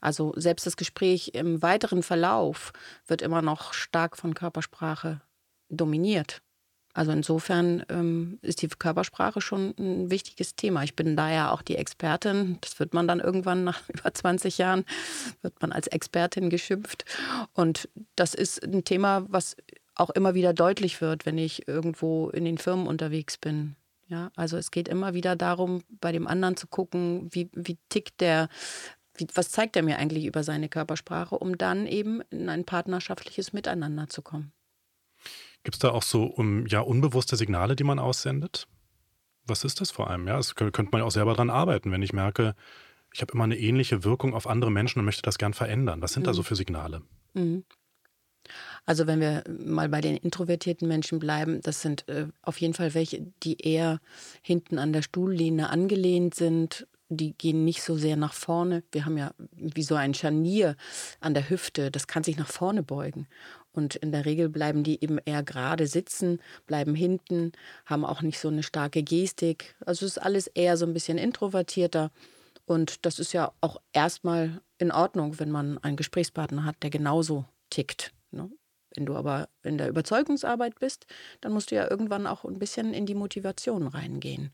Also 0.00 0.32
selbst 0.36 0.66
das 0.66 0.76
Gespräch 0.76 1.32
im 1.34 1.62
weiteren 1.62 2.02
Verlauf 2.02 2.72
wird 3.06 3.22
immer 3.22 3.42
noch 3.42 3.72
stark 3.72 4.16
von 4.16 4.34
Körpersprache 4.34 5.20
dominiert. 5.68 6.42
Also 6.94 7.10
insofern 7.10 7.84
ähm, 7.88 8.38
ist 8.40 8.62
die 8.62 8.68
Körpersprache 8.68 9.40
schon 9.40 9.74
ein 9.78 10.10
wichtiges 10.10 10.54
Thema. 10.54 10.84
Ich 10.84 10.94
bin 10.94 11.16
da 11.16 11.30
ja 11.30 11.50
auch 11.50 11.60
die 11.60 11.76
Expertin. 11.76 12.58
Das 12.60 12.78
wird 12.78 12.94
man 12.94 13.08
dann 13.08 13.18
irgendwann 13.18 13.64
nach 13.64 13.82
über 13.88 14.14
20 14.14 14.58
Jahren, 14.58 14.84
wird 15.42 15.60
man 15.60 15.72
als 15.72 15.88
Expertin 15.88 16.50
geschimpft. 16.50 17.04
Und 17.52 17.88
das 18.14 18.34
ist 18.34 18.64
ein 18.64 18.84
Thema, 18.84 19.26
was 19.28 19.56
auch 19.96 20.10
immer 20.10 20.34
wieder 20.34 20.54
deutlich 20.54 21.00
wird, 21.00 21.26
wenn 21.26 21.36
ich 21.36 21.66
irgendwo 21.66 22.30
in 22.30 22.44
den 22.44 22.58
Firmen 22.58 22.86
unterwegs 22.86 23.38
bin. 23.38 23.74
Ja, 24.06 24.30
also 24.36 24.56
es 24.56 24.70
geht 24.70 24.88
immer 24.88 25.14
wieder 25.14 25.34
darum, 25.34 25.82
bei 26.00 26.12
dem 26.12 26.26
anderen 26.26 26.56
zu 26.56 26.66
gucken, 26.66 27.28
wie, 27.32 27.48
wie 27.54 27.78
tickt 27.88 28.20
der, 28.20 28.48
wie, 29.16 29.26
was 29.34 29.50
zeigt 29.50 29.76
er 29.76 29.82
mir 29.82 29.98
eigentlich 29.98 30.26
über 30.26 30.44
seine 30.44 30.68
Körpersprache, 30.68 31.36
um 31.36 31.58
dann 31.58 31.86
eben 31.86 32.20
in 32.30 32.48
ein 32.48 32.64
partnerschaftliches 32.64 33.52
Miteinander 33.52 34.08
zu 34.08 34.22
kommen. 34.22 34.52
Gibt 35.64 35.76
es 35.76 35.80
da 35.80 35.90
auch 35.90 36.02
so 36.02 36.24
um, 36.24 36.66
ja, 36.66 36.80
unbewusste 36.80 37.36
Signale, 37.36 37.74
die 37.74 37.84
man 37.84 37.98
aussendet? 37.98 38.68
Was 39.46 39.64
ist 39.64 39.80
das 39.80 39.90
vor 39.90 40.08
allem? 40.08 40.28
Ja, 40.28 40.36
das 40.36 40.54
könnte 40.54 40.88
man 40.92 41.00
ja 41.00 41.04
auch 41.04 41.10
selber 41.10 41.34
dran 41.34 41.50
arbeiten, 41.50 41.90
wenn 41.90 42.02
ich 42.02 42.12
merke, 42.12 42.54
ich 43.12 43.20
habe 43.22 43.32
immer 43.32 43.44
eine 43.44 43.58
ähnliche 43.58 44.04
Wirkung 44.04 44.34
auf 44.34 44.46
andere 44.46 44.70
Menschen 44.70 44.98
und 44.98 45.04
möchte 45.04 45.22
das 45.22 45.38
gern 45.38 45.54
verändern. 45.54 46.02
Was 46.02 46.12
sind 46.12 46.22
mhm. 46.22 46.26
da 46.26 46.34
so 46.34 46.42
für 46.42 46.56
Signale? 46.56 47.02
Mhm. 47.34 47.64
Also 48.84 49.06
wenn 49.06 49.20
wir 49.20 49.44
mal 49.48 49.88
bei 49.88 50.00
den 50.00 50.16
introvertierten 50.16 50.86
Menschen 50.86 51.18
bleiben, 51.18 51.60
das 51.62 51.80
sind 51.80 52.06
äh, 52.08 52.26
auf 52.42 52.60
jeden 52.60 52.74
Fall 52.74 52.92
welche, 52.92 53.22
die 53.42 53.60
eher 53.60 54.00
hinten 54.42 54.78
an 54.78 54.92
der 54.92 55.02
Stuhllehne 55.02 55.70
angelehnt 55.70 56.34
sind. 56.34 56.86
Die 57.08 57.32
gehen 57.32 57.64
nicht 57.64 57.82
so 57.82 57.96
sehr 57.96 58.16
nach 58.16 58.34
vorne. 58.34 58.82
Wir 58.92 59.04
haben 59.06 59.16
ja 59.16 59.32
wie 59.52 59.82
so 59.82 59.94
ein 59.94 60.14
Scharnier 60.14 60.76
an 61.20 61.34
der 61.34 61.48
Hüfte, 61.48 61.90
das 61.90 62.06
kann 62.06 62.24
sich 62.24 62.36
nach 62.36 62.48
vorne 62.48 62.82
beugen. 62.82 63.26
Und 63.74 63.96
in 63.96 64.12
der 64.12 64.24
Regel 64.24 64.48
bleiben 64.48 64.84
die 64.84 65.02
eben 65.02 65.18
eher 65.18 65.42
gerade 65.42 65.86
sitzen, 65.86 66.40
bleiben 66.66 66.94
hinten, 66.94 67.52
haben 67.84 68.04
auch 68.04 68.22
nicht 68.22 68.38
so 68.38 68.48
eine 68.48 68.62
starke 68.62 69.02
Gestik. 69.02 69.74
Also 69.84 70.06
ist 70.06 70.18
alles 70.18 70.46
eher 70.46 70.76
so 70.76 70.86
ein 70.86 70.94
bisschen 70.94 71.18
introvertierter. 71.18 72.10
Und 72.66 73.04
das 73.04 73.18
ist 73.18 73.32
ja 73.32 73.52
auch 73.60 73.80
erstmal 73.92 74.62
in 74.78 74.92
Ordnung, 74.92 75.38
wenn 75.40 75.50
man 75.50 75.78
einen 75.78 75.96
Gesprächspartner 75.96 76.64
hat, 76.64 76.76
der 76.82 76.90
genauso 76.90 77.44
tickt. 77.68 78.12
Ne? 78.30 78.48
Wenn 78.94 79.06
du 79.06 79.16
aber 79.16 79.48
in 79.62 79.76
der 79.76 79.88
Überzeugungsarbeit 79.88 80.78
bist, 80.78 81.06
dann 81.40 81.52
musst 81.52 81.70
du 81.70 81.74
ja 81.74 81.90
irgendwann 81.90 82.26
auch 82.26 82.44
ein 82.44 82.60
bisschen 82.60 82.94
in 82.94 83.06
die 83.06 83.14
Motivation 83.14 83.88
reingehen. 83.88 84.52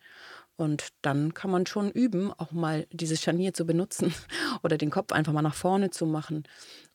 Und 0.61 0.88
dann 1.00 1.33
kann 1.33 1.50
man 1.50 1.64
schon 1.64 1.90
üben, 1.90 2.35
auch 2.35 2.52
mal 2.52 2.87
dieses 2.93 3.23
Scharnier 3.23 3.55
zu 3.55 3.64
benutzen 3.64 4.12
oder 4.62 4.76
den 4.76 4.90
Kopf 4.90 5.12
einfach 5.12 5.33
mal 5.33 5.40
nach 5.40 5.55
vorne 5.55 5.88
zu 5.88 6.05
machen 6.05 6.45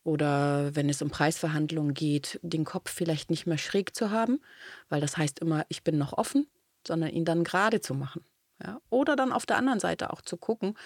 oder 0.04 0.76
wenn 0.76 0.88
es 0.88 1.02
um 1.02 1.10
Preisverhandlungen 1.10 1.96
geht, 1.96 2.40
den 2.44 2.64
Kopf 2.64 2.92
vielleicht 2.92 3.32
nicht 3.32 3.48
mehr 3.48 3.58
schräg 3.58 3.96
zu 3.96 4.12
haben, 4.12 4.40
weil 4.88 5.02
das 5.02 5.18
heißt 5.18 5.40
immer, 5.40 5.66
ich 5.68 5.84
bin 5.84 5.98
noch 5.98 6.14
offen, 6.14 6.48
sondern 6.86 7.10
ihn 7.10 7.26
dann 7.26 7.44
gerade 7.44 7.82
zu 7.82 7.96
machen. 7.96 8.24
Ja? 8.64 8.80
Oder 8.92 9.16
dann 9.16 9.32
auf 9.32 9.48
der 9.48 9.58
anderen 9.58 9.80
Seite 9.80 10.14
auch 10.14 10.22
zu 10.22 10.38
gucken. 10.38 10.78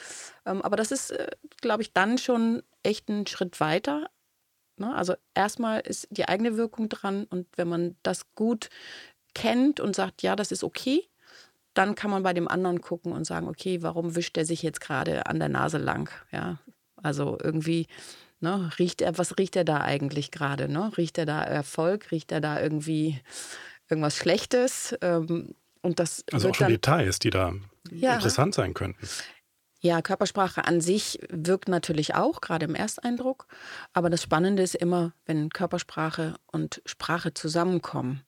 Ähm, 0.45 0.61
aber 0.61 0.77
das 0.77 0.93
ist, 0.93 1.11
äh, 1.11 1.31
glaube 1.59 1.83
ich, 1.83 1.91
dann 1.91 2.17
schon 2.17 2.63
echt 2.81 3.09
ein 3.09 3.27
Schritt 3.27 3.59
weiter. 3.59 4.09
Ne? 4.77 4.95
Also 4.95 5.15
erstmal 5.33 5.81
ist 5.81 6.07
die 6.11 6.29
eigene 6.29 6.55
Wirkung 6.55 6.87
dran 6.87 7.25
und 7.25 7.45
wenn 7.57 7.67
man 7.67 7.97
das 8.03 8.33
gut 8.35 8.69
kennt 9.35 9.81
und 9.81 9.97
sagt, 9.97 10.21
ja, 10.21 10.37
das 10.37 10.53
ist 10.53 10.63
okay, 10.63 11.09
dann 11.79 11.95
kann 11.95 12.11
man 12.11 12.23
bei 12.23 12.33
dem 12.33 12.47
anderen 12.47 12.81
gucken 12.81 13.11
und 13.13 13.25
sagen, 13.25 13.47
okay, 13.47 13.81
warum 13.81 14.15
wischt 14.15 14.37
er 14.37 14.45
sich 14.45 14.61
jetzt 14.61 14.81
gerade 14.81 15.25
an 15.25 15.39
der 15.39 15.49
Nase 15.49 15.77
lang? 15.77 16.11
Ja, 16.31 16.59
also 17.01 17.37
irgendwie 17.41 17.87
Ne? 18.41 18.71
Riecht 18.79 19.01
er, 19.01 19.17
was 19.17 19.37
riecht 19.37 19.55
er 19.55 19.65
da 19.65 19.81
eigentlich 19.81 20.31
gerade? 20.31 20.69
Ne? 20.69 20.91
Riecht 20.97 21.17
er 21.17 21.25
da 21.25 21.43
Erfolg? 21.43 22.11
Riecht 22.11 22.31
er 22.31 22.39
da 22.39 22.61
irgendwie 22.61 23.19
irgendwas 23.89 24.15
Schlechtes? 24.15 24.95
Ähm, 25.01 25.55
und 25.81 25.99
das 25.99 26.23
also 26.31 26.49
auch 26.49 26.55
schon 26.55 26.65
dann, 26.65 26.71
Details, 26.71 27.19
die 27.19 27.29
da 27.29 27.53
ja, 27.91 28.15
interessant 28.15 28.55
sein 28.55 28.73
könnten. 28.73 29.07
Ja, 29.81 30.01
Körpersprache 30.01 30.65
an 30.65 30.81
sich 30.81 31.19
wirkt 31.29 31.69
natürlich 31.69 32.15
auch, 32.15 32.41
gerade 32.41 32.65
im 32.65 32.75
Ersteindruck. 32.75 33.47
Aber 33.93 34.09
das 34.09 34.21
Spannende 34.23 34.63
ist 34.63 34.75
immer, 34.75 35.13
wenn 35.25 35.49
Körpersprache 35.49 36.35
und 36.47 36.81
Sprache 36.85 37.33
zusammenkommen. 37.33 38.23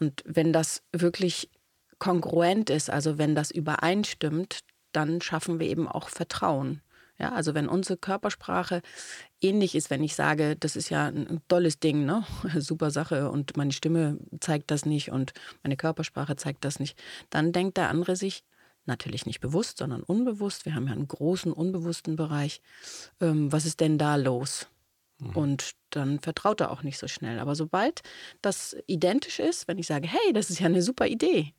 Und 0.00 0.22
wenn 0.26 0.52
das 0.52 0.82
wirklich 0.92 1.50
kongruent 1.98 2.70
ist, 2.70 2.90
also 2.90 3.18
wenn 3.18 3.34
das 3.34 3.50
übereinstimmt, 3.50 4.60
dann 4.92 5.20
schaffen 5.20 5.60
wir 5.60 5.68
eben 5.68 5.88
auch 5.88 6.08
Vertrauen. 6.08 6.80
Ja, 7.18 7.32
also 7.32 7.52
wenn 7.54 7.68
unsere 7.68 7.96
Körpersprache 7.96 8.80
ähnlich 9.40 9.74
ist, 9.74 9.90
wenn 9.90 10.04
ich 10.04 10.14
sage, 10.14 10.54
das 10.54 10.76
ist 10.76 10.88
ja 10.88 11.06
ein 11.06 11.40
tolles 11.48 11.80
Ding, 11.80 12.04
ne? 12.04 12.24
Super 12.58 12.92
Sache 12.92 13.30
und 13.30 13.56
meine 13.56 13.72
Stimme 13.72 14.18
zeigt 14.38 14.70
das 14.70 14.86
nicht 14.86 15.10
und 15.10 15.32
meine 15.64 15.76
Körpersprache 15.76 16.36
zeigt 16.36 16.64
das 16.64 16.78
nicht, 16.78 16.96
dann 17.28 17.52
denkt 17.52 17.76
der 17.76 17.88
andere 17.88 18.14
sich, 18.14 18.44
natürlich 18.88 19.26
nicht 19.26 19.40
bewusst, 19.40 19.78
sondern 19.78 20.02
unbewusst, 20.02 20.64
wir 20.64 20.74
haben 20.74 20.86
ja 20.86 20.94
einen 20.94 21.06
großen 21.06 21.52
unbewussten 21.52 22.16
Bereich, 22.16 22.60
ähm, 23.20 23.52
was 23.52 23.66
ist 23.66 23.80
denn 23.80 23.98
da 23.98 24.16
los? 24.16 24.68
Mhm. 25.18 25.36
Und 25.36 25.72
dann 25.90 26.18
vertraut 26.18 26.60
er 26.60 26.70
auch 26.70 26.82
nicht 26.82 26.98
so 26.98 27.06
schnell. 27.06 27.38
Aber 27.38 27.54
sobald 27.54 28.02
das 28.42 28.76
identisch 28.86 29.38
ist, 29.38 29.68
wenn 29.68 29.78
ich 29.78 29.86
sage, 29.86 30.08
hey, 30.08 30.32
das 30.32 30.50
ist 30.50 30.60
ja 30.60 30.66
eine 30.66 30.82
super 30.82 31.06
Idee, 31.06 31.52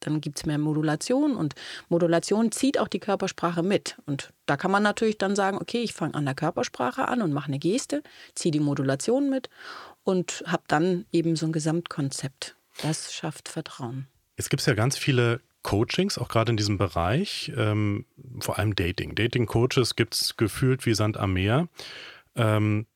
dann 0.00 0.20
gibt 0.20 0.38
es 0.38 0.46
mehr 0.46 0.58
Modulation 0.58 1.36
und 1.36 1.54
Modulation 1.88 2.52
zieht 2.52 2.78
auch 2.78 2.88
die 2.88 2.98
Körpersprache 2.98 3.62
mit. 3.62 3.96
Und 4.06 4.32
da 4.46 4.56
kann 4.56 4.70
man 4.70 4.82
natürlich 4.82 5.18
dann 5.18 5.36
sagen, 5.36 5.58
okay, 5.58 5.82
ich 5.82 5.92
fange 5.92 6.14
an 6.14 6.24
der 6.24 6.34
Körpersprache 6.34 7.06
an 7.06 7.22
und 7.22 7.32
mache 7.32 7.48
eine 7.48 7.58
Geste, 7.58 8.02
ziehe 8.34 8.52
die 8.52 8.60
Modulation 8.60 9.30
mit 9.30 9.48
und 10.02 10.42
habe 10.46 10.64
dann 10.68 11.06
eben 11.12 11.36
so 11.36 11.46
ein 11.46 11.52
Gesamtkonzept. 11.52 12.56
Das 12.82 13.12
schafft 13.12 13.48
Vertrauen. 13.48 14.06
Jetzt 14.36 14.50
gibt 14.50 14.60
es 14.60 14.66
ja 14.66 14.74
ganz 14.74 14.96
viele 14.96 15.40
Coachings, 15.62 16.16
auch 16.16 16.28
gerade 16.28 16.50
in 16.50 16.56
diesem 16.56 16.78
Bereich, 16.78 17.52
ähm, 17.56 18.06
vor 18.40 18.58
allem 18.58 18.74
Dating. 18.74 19.14
Dating-Coaches 19.14 19.96
gibt 19.96 20.14
es 20.14 20.36
gefühlt 20.36 20.86
wie 20.86 20.94
Sand 20.94 21.18
am 21.18 21.34
Meer. 21.34 21.68
Ähm, 22.34 22.86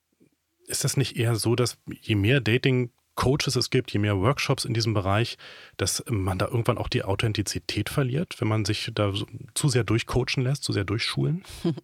ist 0.67 0.85
das 0.85 0.97
nicht 0.97 1.17
eher 1.17 1.37
so, 1.37 1.55
dass 1.57 1.77
je 2.01 2.15
mehr 2.15 2.41
Dating 2.41 2.91
Coaches 3.15 3.57
es 3.57 3.71
gibt, 3.71 3.93
je 3.93 3.99
mehr 3.99 4.19
Workshops 4.19 4.65
in 4.65 4.75
diesem 4.75 4.95
Bereich, 4.95 5.37
dass 5.77 6.05
man 6.09 6.39
da 6.39 6.47
irgendwann 6.47 6.79
auch 6.79 6.89
die 6.89 7.05
Authentizität 7.05 7.89
verliert, 7.89 8.41
wenn 8.41 8.49
man 8.49 8.65
sich 8.65 8.91
da 8.95 9.13
so, 9.13 9.27
zu 9.55 9.69
sehr 9.69 9.85
durchcoachen 9.85 10.43
lässt, 10.43 10.65
zu 10.65 10.73
sehr 10.73 10.85
durchschulen? 10.85 11.45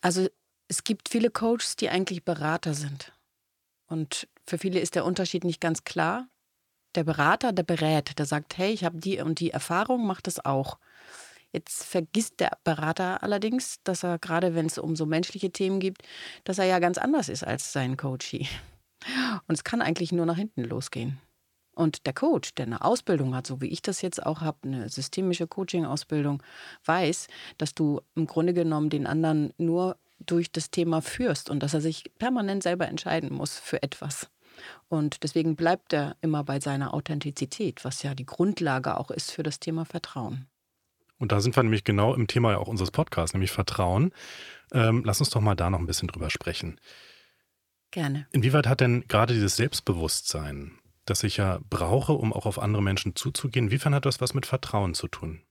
Also 0.00 0.28
es 0.68 0.84
gibt 0.84 1.10
viele 1.10 1.30
Coaches, 1.30 1.76
die 1.76 1.90
eigentlich 1.90 2.24
Berater 2.24 2.72
sind. 2.72 3.12
Und 3.86 4.26
für 4.46 4.56
viele 4.56 4.80
ist 4.80 4.94
der 4.94 5.04
Unterschied 5.04 5.44
nicht 5.44 5.60
ganz 5.60 5.84
klar. 5.84 6.28
Der 6.94 7.04
Berater, 7.04 7.52
der 7.52 7.62
berät, 7.62 8.18
der 8.18 8.24
sagt, 8.24 8.56
hey, 8.56 8.72
ich 8.72 8.84
habe 8.84 8.98
die 8.98 9.20
und 9.20 9.38
die 9.40 9.50
Erfahrung, 9.50 10.06
mach 10.06 10.22
das 10.22 10.42
auch. 10.42 10.78
Jetzt 11.52 11.84
vergisst 11.84 12.40
der 12.40 12.56
Berater 12.64 13.22
allerdings, 13.22 13.82
dass 13.84 14.02
er 14.02 14.18
gerade, 14.18 14.54
wenn 14.54 14.64
es 14.64 14.78
um 14.78 14.96
so 14.96 15.04
menschliche 15.04 15.50
Themen 15.50 15.80
geht, 15.80 15.98
dass 16.44 16.58
er 16.58 16.64
ja 16.64 16.78
ganz 16.78 16.96
anders 16.96 17.28
ist 17.28 17.44
als 17.44 17.72
sein 17.72 17.98
Coachie. 17.98 18.48
Und 19.46 19.54
es 19.54 19.64
kann 19.64 19.82
eigentlich 19.82 20.12
nur 20.12 20.26
nach 20.26 20.36
hinten 20.36 20.64
losgehen. 20.64 21.18
Und 21.74 22.06
der 22.06 22.12
Coach, 22.12 22.54
der 22.54 22.66
eine 22.66 22.84
Ausbildung 22.84 23.34
hat, 23.34 23.46
so 23.46 23.60
wie 23.60 23.68
ich 23.68 23.80
das 23.80 24.02
jetzt 24.02 24.24
auch 24.24 24.42
habe, 24.42 24.58
eine 24.64 24.88
systemische 24.88 25.46
Coaching-Ausbildung, 25.46 26.42
weiß, 26.84 27.28
dass 27.56 27.74
du 27.74 28.00
im 28.14 28.26
Grunde 28.26 28.52
genommen 28.52 28.90
den 28.90 29.06
anderen 29.06 29.54
nur 29.56 29.96
durch 30.18 30.52
das 30.52 30.70
Thema 30.70 31.00
führst 31.00 31.50
und 31.50 31.62
dass 31.62 31.74
er 31.74 31.80
sich 31.80 32.04
permanent 32.18 32.62
selber 32.62 32.88
entscheiden 32.88 33.32
muss 33.32 33.58
für 33.58 33.82
etwas. 33.82 34.28
Und 34.88 35.22
deswegen 35.22 35.56
bleibt 35.56 35.94
er 35.94 36.16
immer 36.20 36.44
bei 36.44 36.60
seiner 36.60 36.92
Authentizität, 36.92 37.84
was 37.84 38.02
ja 38.02 38.14
die 38.14 38.26
Grundlage 38.26 38.98
auch 38.98 39.10
ist 39.10 39.32
für 39.32 39.42
das 39.42 39.58
Thema 39.58 39.86
Vertrauen. 39.86 40.46
Und 41.18 41.32
da 41.32 41.40
sind 41.40 41.56
wir 41.56 41.62
nämlich 41.62 41.84
genau 41.84 42.14
im 42.14 42.26
Thema 42.26 42.58
auch 42.58 42.68
unseres 42.68 42.90
Podcasts, 42.90 43.32
nämlich 43.32 43.52
Vertrauen. 43.52 44.12
Ähm, 44.72 45.02
lass 45.06 45.20
uns 45.20 45.30
doch 45.30 45.40
mal 45.40 45.54
da 45.54 45.70
noch 45.70 45.78
ein 45.78 45.86
bisschen 45.86 46.08
drüber 46.08 46.30
sprechen. 46.30 46.80
Gerne. 47.92 48.26
Inwieweit 48.32 48.66
hat 48.66 48.80
denn 48.80 49.06
gerade 49.06 49.34
dieses 49.34 49.56
Selbstbewusstsein, 49.56 50.78
das 51.04 51.22
ich 51.22 51.36
ja 51.36 51.60
brauche, 51.68 52.14
um 52.14 52.32
auch 52.32 52.46
auf 52.46 52.58
andere 52.58 52.82
Menschen 52.82 53.14
zuzugehen, 53.14 53.66
inwiefern 53.66 53.94
hat 53.94 54.06
das 54.06 54.20
was 54.20 54.34
mit 54.34 54.46
Vertrauen 54.46 54.94
zu 54.94 55.08
tun? 55.08 55.42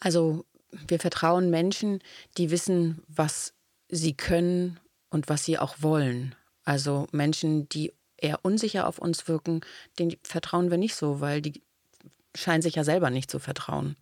Also 0.00 0.44
wir 0.88 0.98
vertrauen 0.98 1.48
Menschen, 1.48 2.00
die 2.36 2.50
wissen, 2.50 3.02
was 3.06 3.54
sie 3.88 4.14
können 4.14 4.80
und 5.08 5.28
was 5.28 5.44
sie 5.44 5.58
auch 5.58 5.76
wollen. 5.80 6.34
Also 6.64 7.06
Menschen, 7.12 7.68
die 7.68 7.92
eher 8.16 8.44
unsicher 8.44 8.88
auf 8.88 8.98
uns 8.98 9.28
wirken, 9.28 9.60
denen 9.98 10.16
vertrauen 10.22 10.70
wir 10.70 10.78
nicht 10.78 10.96
so, 10.96 11.20
weil 11.20 11.40
die 11.40 11.62
scheinen 12.34 12.62
sich 12.62 12.74
ja 12.74 12.82
selber 12.82 13.10
nicht 13.10 13.30
zu 13.30 13.38
vertrauen. 13.38 13.96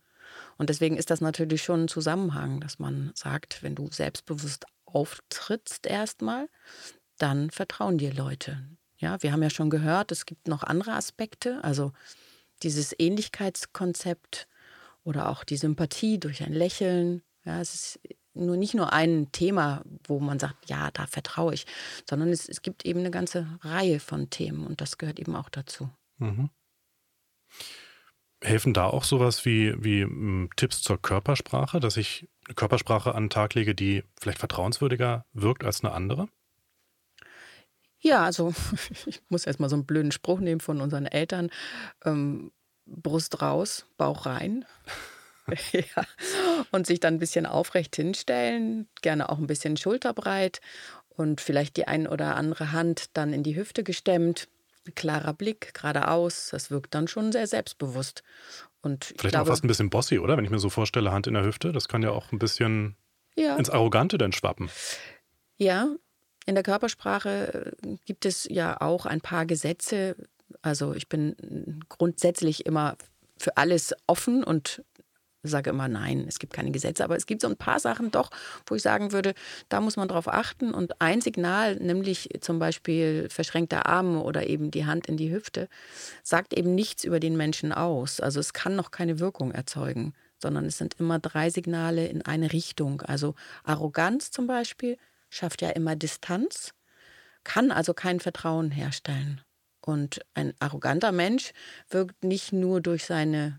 Und 0.57 0.71
deswegen 0.71 0.97
ist 0.97 1.11
das 1.11 1.21
natürlich 1.21 1.63
schon 1.63 1.85
ein 1.85 1.89
Zusammenhang, 1.89 2.61
dass 2.61 2.79
man 2.79 3.13
sagt, 3.15 3.63
wenn 3.63 3.75
du 3.75 3.91
selbstbewusst 3.91 4.67
auftrittst 4.95 5.87
erstmal, 5.87 6.49
dann 7.19 7.51
vertrauen 7.51 7.99
dir 7.99 8.13
Leute. 8.13 8.65
Ja, 8.97 9.23
wir 9.23 9.33
haben 9.33 9.43
ja 9.43 9.51
schon 9.51 9.71
gehört, 9.71 10.13
es 10.13 10.27
gibt 10.27 10.49
noch 10.49 10.63
andere 10.63 10.93
Aspekte, 10.93 11.63
also 11.63 11.93
dieses 12.63 12.95
Ähnlichkeitskonzept 12.99 14.49
oder 15.03 15.29
auch 15.29 15.45
die 15.45 15.57
Sympathie 15.57 16.19
durch 16.19 16.43
ein 16.43 16.53
Lächeln. 16.53 17.23
Ja, 17.45 17.61
es 17.61 17.75
ist 17.75 18.01
nur 18.35 18.57
nicht 18.57 18.75
nur 18.75 18.93
ein 18.93 19.31
Thema, 19.33 19.83
wo 20.05 20.19
man 20.19 20.39
sagt, 20.39 20.69
ja, 20.69 20.91
da 20.91 21.07
vertraue 21.07 21.55
ich, 21.55 21.67
sondern 22.09 22.31
es, 22.31 22.49
es 22.49 22.63
gibt 22.63 22.85
eben 22.85 23.01
eine 23.01 23.11
ganze 23.11 23.47
Reihe 23.61 24.01
von 24.01 24.31
Themen 24.31 24.67
und 24.67 24.81
das 24.81 24.99
gehört 24.99 25.21
eben 25.21 25.37
auch 25.37 25.49
dazu. 25.49 25.89
Mhm. 26.19 26.51
Helfen 28.45 28.75
da 28.75 28.87
auch 28.87 29.05
sowas 29.05 29.45
wie, 29.45 29.75
wie 29.83 30.03
hm, 30.03 30.51
Tipps 30.57 30.83
zur 30.83 31.01
Körpersprache, 31.01 31.81
dass 31.81 31.97
ich 31.97 32.29
eine 32.47 32.55
Körpersprache 32.55 33.15
an 33.15 33.25
den 33.25 33.31
Tag 33.31 33.55
lege, 33.55 33.75
die 33.75 34.05
vielleicht 34.21 34.39
vertrauenswürdiger 34.39 35.25
wirkt 35.33 35.65
als 35.65 35.83
eine 35.83 35.93
andere? 35.93 36.29
Ja, 37.99 38.25
also 38.25 38.55
ich 39.07 39.23
muss 39.29 39.47
erst 39.47 39.61
mal 39.61 39.69
so 39.69 39.77
einen 39.77 39.87
blöden 39.87 40.13
Spruch 40.13 40.41
nehmen 40.41 40.61
von 40.61 40.81
unseren 40.81 41.07
Eltern. 41.07 41.51
Ähm, 42.05 42.53
Brust 42.87 43.41
raus, 43.41 43.87
Bauch 43.97 44.27
rein. 44.27 44.65
ja. 45.73 46.05
Und 46.71 46.87
sich 46.87 47.01
dann 47.01 47.15
ein 47.15 47.19
bisschen 47.19 47.47
aufrecht 47.47 47.97
hinstellen, 47.97 48.89
gerne 49.03 49.29
auch 49.29 49.39
ein 49.39 49.47
bisschen 49.47 49.77
schulterbreit 49.77 50.61
und 51.09 51.41
vielleicht 51.41 51.77
die 51.77 51.87
ein 51.87 52.07
oder 52.07 52.37
andere 52.37 52.73
Hand 52.73 53.17
dann 53.17 53.33
in 53.33 53.43
die 53.43 53.57
Hüfte 53.57 53.85
gestemmt. 53.85 54.49
Klarer 54.95 55.33
Blick, 55.33 55.75
geradeaus, 55.75 56.49
das 56.51 56.71
wirkt 56.71 56.95
dann 56.95 57.09
schon 57.09 57.33
sehr 57.33 57.47
selbstbewusst. 57.47 58.23
Und 58.83 59.05
Vielleicht 59.05 59.31
glaube, 59.31 59.45
auch 59.45 59.47
fast 59.47 59.65
ein 59.65 59.69
bisschen 59.69 59.91
bossy, 59.91 60.19
oder? 60.19 60.37
Wenn 60.37 60.45
ich 60.45 60.51
mir 60.51 60.59
so 60.59 60.69
vorstelle, 60.69 61.11
Hand 61.11 61.27
in 61.27 61.35
der 61.35 61.45
Hüfte, 61.45 61.73
das 61.73 61.89
kann 61.89 62.03
ja 62.03 62.11
auch 62.11 62.33
ein 62.33 62.39
bisschen 62.39 62.97
ja. 63.35 63.57
ins 63.57 63.71
Arrogante 63.71 64.19
dann 64.19 64.33
schwappen. 64.33 64.71
Ja, 65.57 65.89
in 66.47 66.55
der 66.55 66.65
Körpersprache 66.65 67.75
äh, 67.83 67.97
gibt 68.05 68.27
es 68.27 68.47
ja 68.51 68.81
auch 68.81 69.07
ein 69.07 69.21
paar 69.21 69.47
Gesetze. 69.47 70.17
Also 70.63 70.95
ich 70.95 71.09
bin 71.09 71.81
grundsätzlich 71.89 72.67
immer 72.67 72.97
für 73.39 73.57
alles 73.57 73.95
offen 74.07 74.45
und 74.45 74.83
sage 75.51 75.71
immer 75.71 75.89
nein, 75.89 76.25
es 76.29 76.39
gibt 76.39 76.53
keine 76.53 76.71
Gesetze, 76.71 77.05
aber 77.05 77.17
es 77.17 77.27
gibt 77.27 77.43
so 77.43 77.49
ein 77.49 77.57
paar 77.57 77.79
Sachen 77.79 78.11
doch, 78.11 78.31
wo 78.67 78.75
ich 78.75 78.83
sagen 78.83 79.13
würde, 79.13 79.35
da 79.69 79.81
muss 79.81 79.97
man 79.97 80.09
drauf 80.09 80.29
achten. 80.29 80.73
Und 80.73 81.01
ein 81.01 81.21
Signal, 81.21 81.77
nämlich 81.77 82.31
zum 82.41 82.59
Beispiel 82.59 83.29
verschränkter 83.31 83.87
Arm 83.87 84.21
oder 84.21 84.47
eben 84.47 84.71
die 84.71 84.87
Hand 84.87 85.07
in 85.07 85.17
die 85.17 85.33
Hüfte, 85.33 85.69
sagt 86.23 86.55
eben 86.55 86.75
nichts 86.75 87.05
über 87.05 87.21
den 87.21 87.37
Menschen 87.37 87.73
aus. 87.73 88.21
Also 88.21 88.41
es 88.41 88.53
kann 88.53 88.77
noch 88.77 88.91
keine 88.91 89.21
Wirkung 89.21 89.53
erzeugen, 89.53 90.15
sondern 90.39 90.67
es 90.67 90.79
sind 90.79 90.95
immer 90.99 91.19
drei 91.19 91.51
Signale 91.51 92.07
in 92.07 92.23
eine 92.23 92.53
Richtung. 92.53 93.03
Also 93.03 93.35
Arroganz 93.65 94.31
zum 94.31 94.47
Beispiel 94.47 94.97
schafft 95.31 95.63
ja 95.63 95.71
immer 95.71 95.97
Distanz, 95.97 96.73
kann 97.45 97.71
also 97.71 97.93
kein 97.95 98.21
Vertrauen 98.21 98.71
herstellen. 98.71 99.41
Und 99.81 100.21
ein 100.33 100.55
arroganter 100.61 101.13
Mensch 101.13 101.53
wirkt 101.91 102.25
nicht 102.25 102.53
nur 102.53 102.81
durch 102.81 103.05
seine 103.05 103.59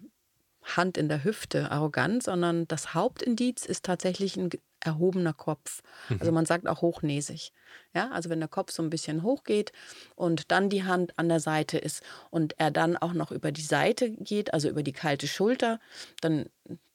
Hand 0.66 0.98
in 0.98 1.08
der 1.10 1.24
Hüfte 1.24 1.72
arrogant, 1.72 2.24
sondern 2.24 2.68
das 2.68 2.94
Hauptindiz 2.94 3.66
ist 3.66 3.86
tatsächlich 3.86 4.36
ein 4.36 4.50
erhobener 4.80 5.34
Kopf. 5.34 5.82
Mhm. 6.10 6.18
Also 6.20 6.32
man 6.32 6.46
sagt 6.46 6.68
auch 6.68 6.82
hochnäsig. 6.82 7.52
Ja, 7.94 8.10
also 8.12 8.30
wenn 8.30 8.40
der 8.40 8.50
Kopf 8.50 8.72
so 8.72 8.84
ein 8.84 8.90
bisschen 8.90 9.24
hochgeht 9.24 9.72
und 10.16 10.52
dann 10.52 10.70
die 10.70 10.84
Hand 10.84 11.18
an 11.18 11.30
der 11.30 11.40
Seite 11.40 11.78
ist 11.78 12.04
und 12.30 12.60
er 12.60 12.72
dann 12.72 12.98
auch 12.98 13.14
noch 13.14 13.32
über 13.32 13.52
die 13.52 13.62
Seite 13.62 14.12
geht, 14.12 14.54
also 14.54 14.70
über 14.70 14.84
die 14.84 14.94
kalte 14.94 15.28
Schulter, 15.28 15.80
dann 16.22 16.50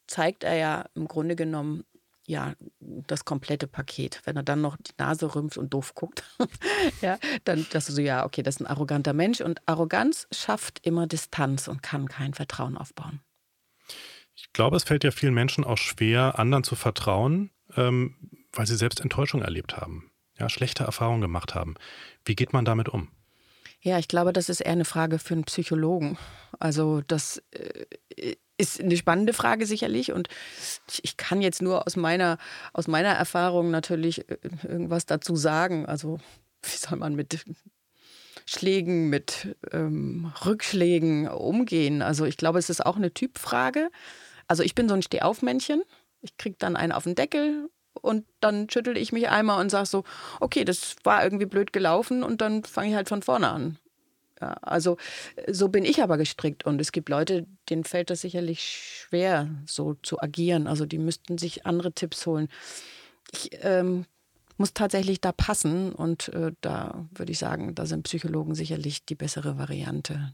zeigt 0.07 0.43
er 0.43 0.55
ja 0.55 0.85
im 0.95 1.07
Grunde 1.07 1.35
genommen 1.35 1.85
ja, 2.27 2.53
das 2.79 3.25
komplette 3.25 3.67
Paket. 3.67 4.21
Wenn 4.25 4.37
er 4.37 4.43
dann 4.43 4.61
noch 4.61 4.77
die 4.77 4.93
Nase 4.97 5.35
rümpft 5.35 5.57
und 5.57 5.73
doof 5.73 5.95
guckt, 5.95 6.23
ja, 7.01 7.17
dann 7.43 7.65
dass 7.71 7.87
du 7.87 7.93
so, 7.93 8.01
ja, 8.01 8.25
okay, 8.25 8.43
das 8.43 8.55
ist 8.55 8.61
ein 8.61 8.67
arroganter 8.67 9.13
Mensch. 9.13 9.41
Und 9.41 9.61
Arroganz 9.65 10.27
schafft 10.31 10.85
immer 10.85 11.07
Distanz 11.07 11.67
und 11.67 11.83
kann 11.83 12.07
kein 12.07 12.33
Vertrauen 12.33 12.77
aufbauen. 12.77 13.19
Ich 14.35 14.53
glaube, 14.53 14.77
es 14.77 14.83
fällt 14.83 15.03
ja 15.03 15.11
vielen 15.11 15.33
Menschen 15.33 15.63
auch 15.63 15.77
schwer, 15.77 16.39
anderen 16.39 16.63
zu 16.63 16.75
vertrauen, 16.75 17.51
ähm, 17.75 18.15
weil 18.51 18.67
sie 18.67 18.75
selbst 18.75 19.01
Enttäuschung 19.01 19.41
erlebt 19.41 19.77
haben, 19.77 20.11
ja, 20.37 20.49
schlechte 20.49 20.83
Erfahrungen 20.83 21.21
gemacht 21.21 21.55
haben. 21.55 21.75
Wie 22.25 22.35
geht 22.35 22.53
man 22.53 22.65
damit 22.65 22.89
um? 22.89 23.09
Ja, 23.81 23.97
ich 23.97 24.07
glaube, 24.07 24.31
das 24.31 24.49
ist 24.49 24.61
eher 24.61 24.73
eine 24.73 24.85
Frage 24.85 25.17
für 25.17 25.33
einen 25.33 25.43
Psychologen. 25.45 26.17
Also 26.59 27.01
das 27.01 27.41
äh, 27.51 28.35
ist 28.57 28.79
eine 28.79 28.95
spannende 28.95 29.33
Frage 29.33 29.65
sicherlich 29.65 30.11
und 30.11 30.29
ich 31.01 31.17
kann 31.17 31.41
jetzt 31.41 31.63
nur 31.63 31.87
aus 31.87 31.95
meiner, 31.95 32.37
aus 32.73 32.87
meiner 32.87 33.09
Erfahrung 33.09 33.71
natürlich 33.71 34.29
äh, 34.29 34.37
irgendwas 34.63 35.07
dazu 35.07 35.35
sagen. 35.35 35.87
Also 35.87 36.19
wie 36.61 36.77
soll 36.77 36.99
man 36.99 37.15
mit 37.15 37.43
Schlägen, 38.51 39.09
mit 39.09 39.55
ähm, 39.71 40.31
Rückschlägen 40.45 41.27
umgehen. 41.27 42.01
Also 42.01 42.25
ich 42.25 42.37
glaube, 42.37 42.59
es 42.59 42.69
ist 42.69 42.85
auch 42.85 42.97
eine 42.97 43.13
Typfrage. 43.13 43.89
Also 44.47 44.63
ich 44.63 44.75
bin 44.75 44.89
so 44.89 44.95
ein 44.95 45.01
Stehaufmännchen. 45.01 45.83
Ich 46.21 46.37
kriege 46.37 46.57
dann 46.59 46.75
einen 46.75 46.91
auf 46.91 47.05
den 47.05 47.15
Deckel 47.15 47.69
und 47.93 48.25
dann 48.41 48.69
schüttel 48.69 48.97
ich 48.97 49.13
mich 49.13 49.29
einmal 49.29 49.61
und 49.61 49.69
sage 49.69 49.85
so, 49.85 50.03
okay, 50.39 50.65
das 50.65 50.95
war 51.03 51.23
irgendwie 51.23 51.45
blöd 51.45 51.71
gelaufen 51.71 52.23
und 52.23 52.41
dann 52.41 52.63
fange 52.63 52.89
ich 52.89 52.95
halt 52.95 53.07
von 53.07 53.21
vorne 53.21 53.49
an. 53.49 53.77
Ja, 54.41 54.53
also 54.61 54.97
so 55.47 55.69
bin 55.69 55.85
ich 55.85 56.01
aber 56.03 56.17
gestrickt 56.17 56.65
und 56.65 56.81
es 56.81 56.91
gibt 56.91 57.09
Leute, 57.09 57.45
denen 57.69 57.83
fällt 57.85 58.09
das 58.09 58.21
sicherlich 58.21 58.61
schwer, 58.61 59.49
so 59.65 59.93
zu 60.01 60.19
agieren. 60.19 60.67
Also 60.67 60.85
die 60.85 60.97
müssten 60.97 61.37
sich 61.37 61.65
andere 61.65 61.93
Tipps 61.93 62.25
holen. 62.25 62.49
Ich 63.31 63.51
ähm, 63.61 64.05
muss 64.61 64.73
tatsächlich 64.73 65.19
da 65.19 65.31
passen 65.31 65.91
und 65.91 66.29
äh, 66.29 66.53
da 66.61 67.05
würde 67.13 67.31
ich 67.31 67.39
sagen, 67.39 67.75
da 67.75 67.85
sind 67.85 68.03
Psychologen 68.03 68.55
sicherlich 68.55 69.03
die 69.05 69.15
bessere 69.15 69.57
Variante. 69.57 70.33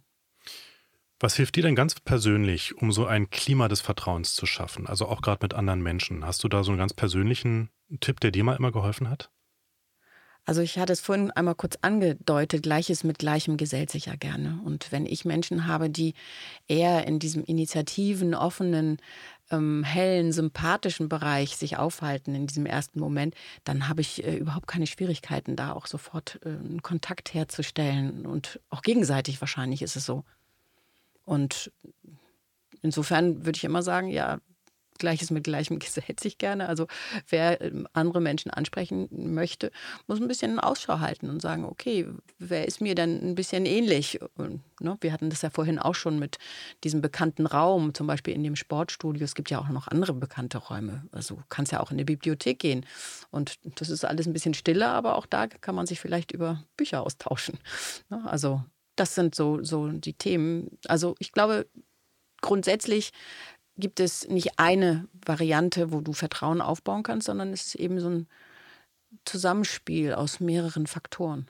Was 1.20 1.36
hilft 1.36 1.56
dir 1.56 1.64
denn 1.64 1.76
ganz 1.76 2.00
persönlich, 2.00 2.78
um 2.78 2.92
so 2.92 3.08
ein 3.08 3.32
Klima 3.32 3.70
des 3.70 3.82
Vertrauens 3.82 4.36
zu 4.36 4.46
schaffen? 4.46 4.86
Also 4.86 5.08
auch 5.08 5.22
gerade 5.22 5.40
mit 5.42 5.56
anderen 5.56 5.82
Menschen. 5.82 6.26
Hast 6.26 6.44
du 6.44 6.48
da 6.48 6.64
so 6.64 6.72
einen 6.72 6.78
ganz 6.78 6.94
persönlichen 6.94 7.72
Tipp, 8.02 8.20
der 8.20 8.30
dir 8.30 8.44
mal 8.44 8.56
immer 8.56 8.72
geholfen 8.72 9.10
hat? 9.10 9.32
Also 10.48 10.62
ich 10.62 10.80
hatte 10.80 10.94
es 10.94 11.02
vorhin 11.02 11.30
einmal 11.32 11.56
kurz 11.56 11.78
angedeutet, 11.82 12.64
Gleiches 12.64 13.04
mit 13.04 13.20
Gleichem 13.20 13.58
gesellt 13.58 13.92
sich 13.92 14.06
ja 14.06 14.16
gerne. 14.16 14.62
Und 14.64 14.94
wenn 14.94 15.06
ich 15.06 15.26
Menschen 15.26 15.68
habe, 15.68 15.90
die 15.90 16.14
eher 16.70 17.06
in 17.06 17.20
diesem 17.20 17.44
initiativen, 17.44 18.34
offenen, 18.34 18.98
ähm, 19.52 19.84
hellen, 19.84 20.32
sympathischen 20.32 21.10
Bereich 21.10 21.58
sich 21.58 21.76
aufhalten 21.76 22.34
in 22.34 22.48
diesem 22.48 22.66
ersten 22.66 23.02
Moment, 23.02 23.36
dann 23.66 23.90
habe 23.90 24.00
ich 24.00 24.24
äh, 24.24 24.38
überhaupt 24.38 24.68
keine 24.68 24.88
Schwierigkeiten, 24.88 25.58
da 25.58 25.74
auch 25.74 25.86
sofort 25.86 26.40
äh, 26.46 26.48
einen 26.48 26.82
Kontakt 26.82 27.34
herzustellen. 27.34 28.26
Und 28.26 28.62
auch 28.70 28.84
gegenseitig 28.84 29.42
wahrscheinlich 29.42 29.82
ist 29.82 29.98
es 29.98 30.06
so. 30.06 30.24
Und 31.26 31.74
insofern 32.82 33.46
würde 33.46 33.58
ich 33.58 33.66
immer 33.66 33.84
sagen, 33.84 34.08
ja, 34.08 34.40
Gleiches 34.98 35.32
mit 35.32 35.44
Gleichem 35.44 35.80
gesellt 35.80 36.20
sich 36.20 36.38
gerne. 36.38 36.68
Also 36.68 36.88
wer 37.30 37.62
ähm, 37.62 37.88
andere 37.94 38.22
Menschen 38.22 38.52
ansprechen 38.52 39.08
möchte, 39.12 39.72
muss 40.08 40.20
ein 40.20 40.28
bisschen 40.28 40.60
Ausschau 40.60 41.00
halten 41.00 41.30
und 41.30 41.42
sagen, 41.42 41.66
okay, 41.66 42.08
wer 42.40 42.68
ist 42.68 42.82
mir 42.82 42.96
denn 42.96 43.22
ein 43.22 43.36
bisschen 43.36 43.66
ähnlich? 43.66 44.20
Und, 44.36 44.62
ne, 44.80 44.98
wir 45.02 45.14
hatten 45.14 45.30
das 45.30 45.42
ja 45.42 45.50
vorhin 45.50 45.80
auch 45.80 45.96
schon 45.96 46.20
mit 46.20 46.38
diesem 46.84 47.02
bekannten 47.02 47.46
Raum, 47.46 47.94
zum 47.94 48.08
Beispiel 48.08 48.34
in 48.34 48.44
dem 48.44 48.56
Sportstudio. 48.56 49.24
Es 49.24 49.36
gibt 49.36 49.50
ja 49.50 49.60
auch 49.60 49.70
noch 49.70 49.88
andere 49.88 50.14
bekannte 50.14 50.58
Räume. 50.58 51.04
Also 51.12 51.36
du 51.36 51.44
kannst 51.50 51.72
ja 51.72 51.80
auch 51.80 51.92
in 51.92 51.98
eine 51.98 52.06
Bibliothek 52.06 52.60
gehen. 52.60 52.86
Und 53.32 53.60
das 53.80 53.90
ist 53.90 54.06
alles 54.06 54.28
ein 54.28 54.34
bisschen 54.34 54.54
stiller, 54.54 54.90
aber 54.90 55.16
auch 55.16 55.26
da 55.26 55.48
kann 55.48 55.76
man 55.76 55.86
sich 55.86 56.00
vielleicht 56.00 56.32
über 56.32 56.64
Bücher 56.76 57.04
austauschen. 57.04 57.60
Ne, 58.10 58.24
also 58.26 58.64
das 58.98 59.16
sind 59.16 59.36
so, 59.36 59.64
so 59.64 59.88
die 59.90 60.14
Themen. 60.14 60.78
Also 60.88 61.16
ich 61.20 61.32
glaube, 61.32 61.68
grundsätzlich 62.42 63.12
gibt 63.78 64.00
es 64.00 64.28
nicht 64.28 64.60
eine 64.60 65.08
Variante, 65.26 65.92
wo 65.92 66.02
du 66.02 66.14
Vertrauen 66.14 66.62
aufbauen 66.62 67.04
kannst, 67.04 67.28
sondern 67.28 67.54
es 67.54 67.68
ist 67.68 67.76
eben 67.76 68.00
so 68.00 68.10
ein 68.10 68.28
Zusammenspiel 69.26 70.14
aus 70.14 70.40
mehreren 70.40 70.88
Faktoren. 70.88 71.50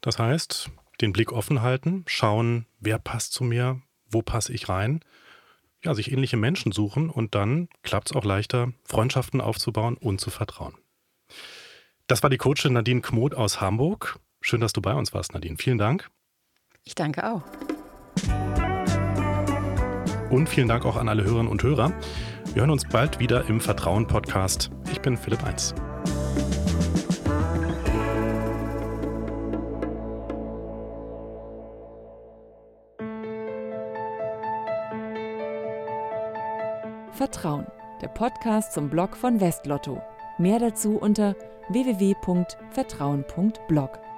Das 0.00 0.18
heißt, 0.18 0.70
den 1.00 1.12
Blick 1.12 1.32
offen 1.32 1.62
halten, 1.62 2.04
schauen, 2.06 2.66
wer 2.80 2.98
passt 2.98 3.32
zu 3.32 3.44
mir, 3.44 3.80
wo 4.10 4.22
passe 4.22 4.52
ich 4.52 4.68
rein, 4.68 5.00
ja, 5.84 5.94
sich 5.94 6.12
ähnliche 6.12 6.36
Menschen 6.36 6.72
suchen 6.72 7.08
und 7.08 7.34
dann 7.34 7.68
klappt 7.82 8.10
es 8.10 8.16
auch 8.16 8.24
leichter, 8.24 8.72
Freundschaften 8.84 9.40
aufzubauen 9.40 9.96
und 9.96 10.20
zu 10.20 10.30
vertrauen. 10.30 10.74
Das 12.06 12.22
war 12.22 12.30
die 12.30 12.38
Coachin 12.38 12.72
Nadine 12.72 13.00
Kmoth 13.00 13.34
aus 13.34 13.60
Hamburg. 13.60 14.18
Schön, 14.40 14.60
dass 14.60 14.72
du 14.72 14.82
bei 14.82 14.94
uns 14.94 15.14
warst, 15.14 15.32
Nadine. 15.32 15.56
Vielen 15.56 15.78
Dank. 15.78 16.10
Ich 16.84 16.94
danke 16.94 17.30
auch. 17.30 17.42
Und 20.30 20.48
vielen 20.48 20.68
Dank 20.68 20.86
auch 20.86 20.96
an 20.96 21.08
alle 21.08 21.24
Hörerinnen 21.24 21.50
und 21.50 21.62
Hörer. 21.62 21.92
Wir 22.54 22.62
hören 22.62 22.70
uns 22.70 22.88
bald 22.88 23.18
wieder 23.18 23.46
im 23.48 23.60
Vertrauen-Podcast. 23.60 24.70
Ich 24.90 25.00
bin 25.00 25.16
Philipp 25.16 25.44
Eins. 25.44 25.74
Vertrauen, 37.12 37.66
der 38.00 38.08
Podcast 38.08 38.72
zum 38.72 38.88
Blog 38.88 39.16
von 39.16 39.40
Westlotto. 39.40 40.00
Mehr 40.38 40.58
dazu 40.58 40.96
unter 40.96 41.36
www.vertrauen.blog. 41.68 44.09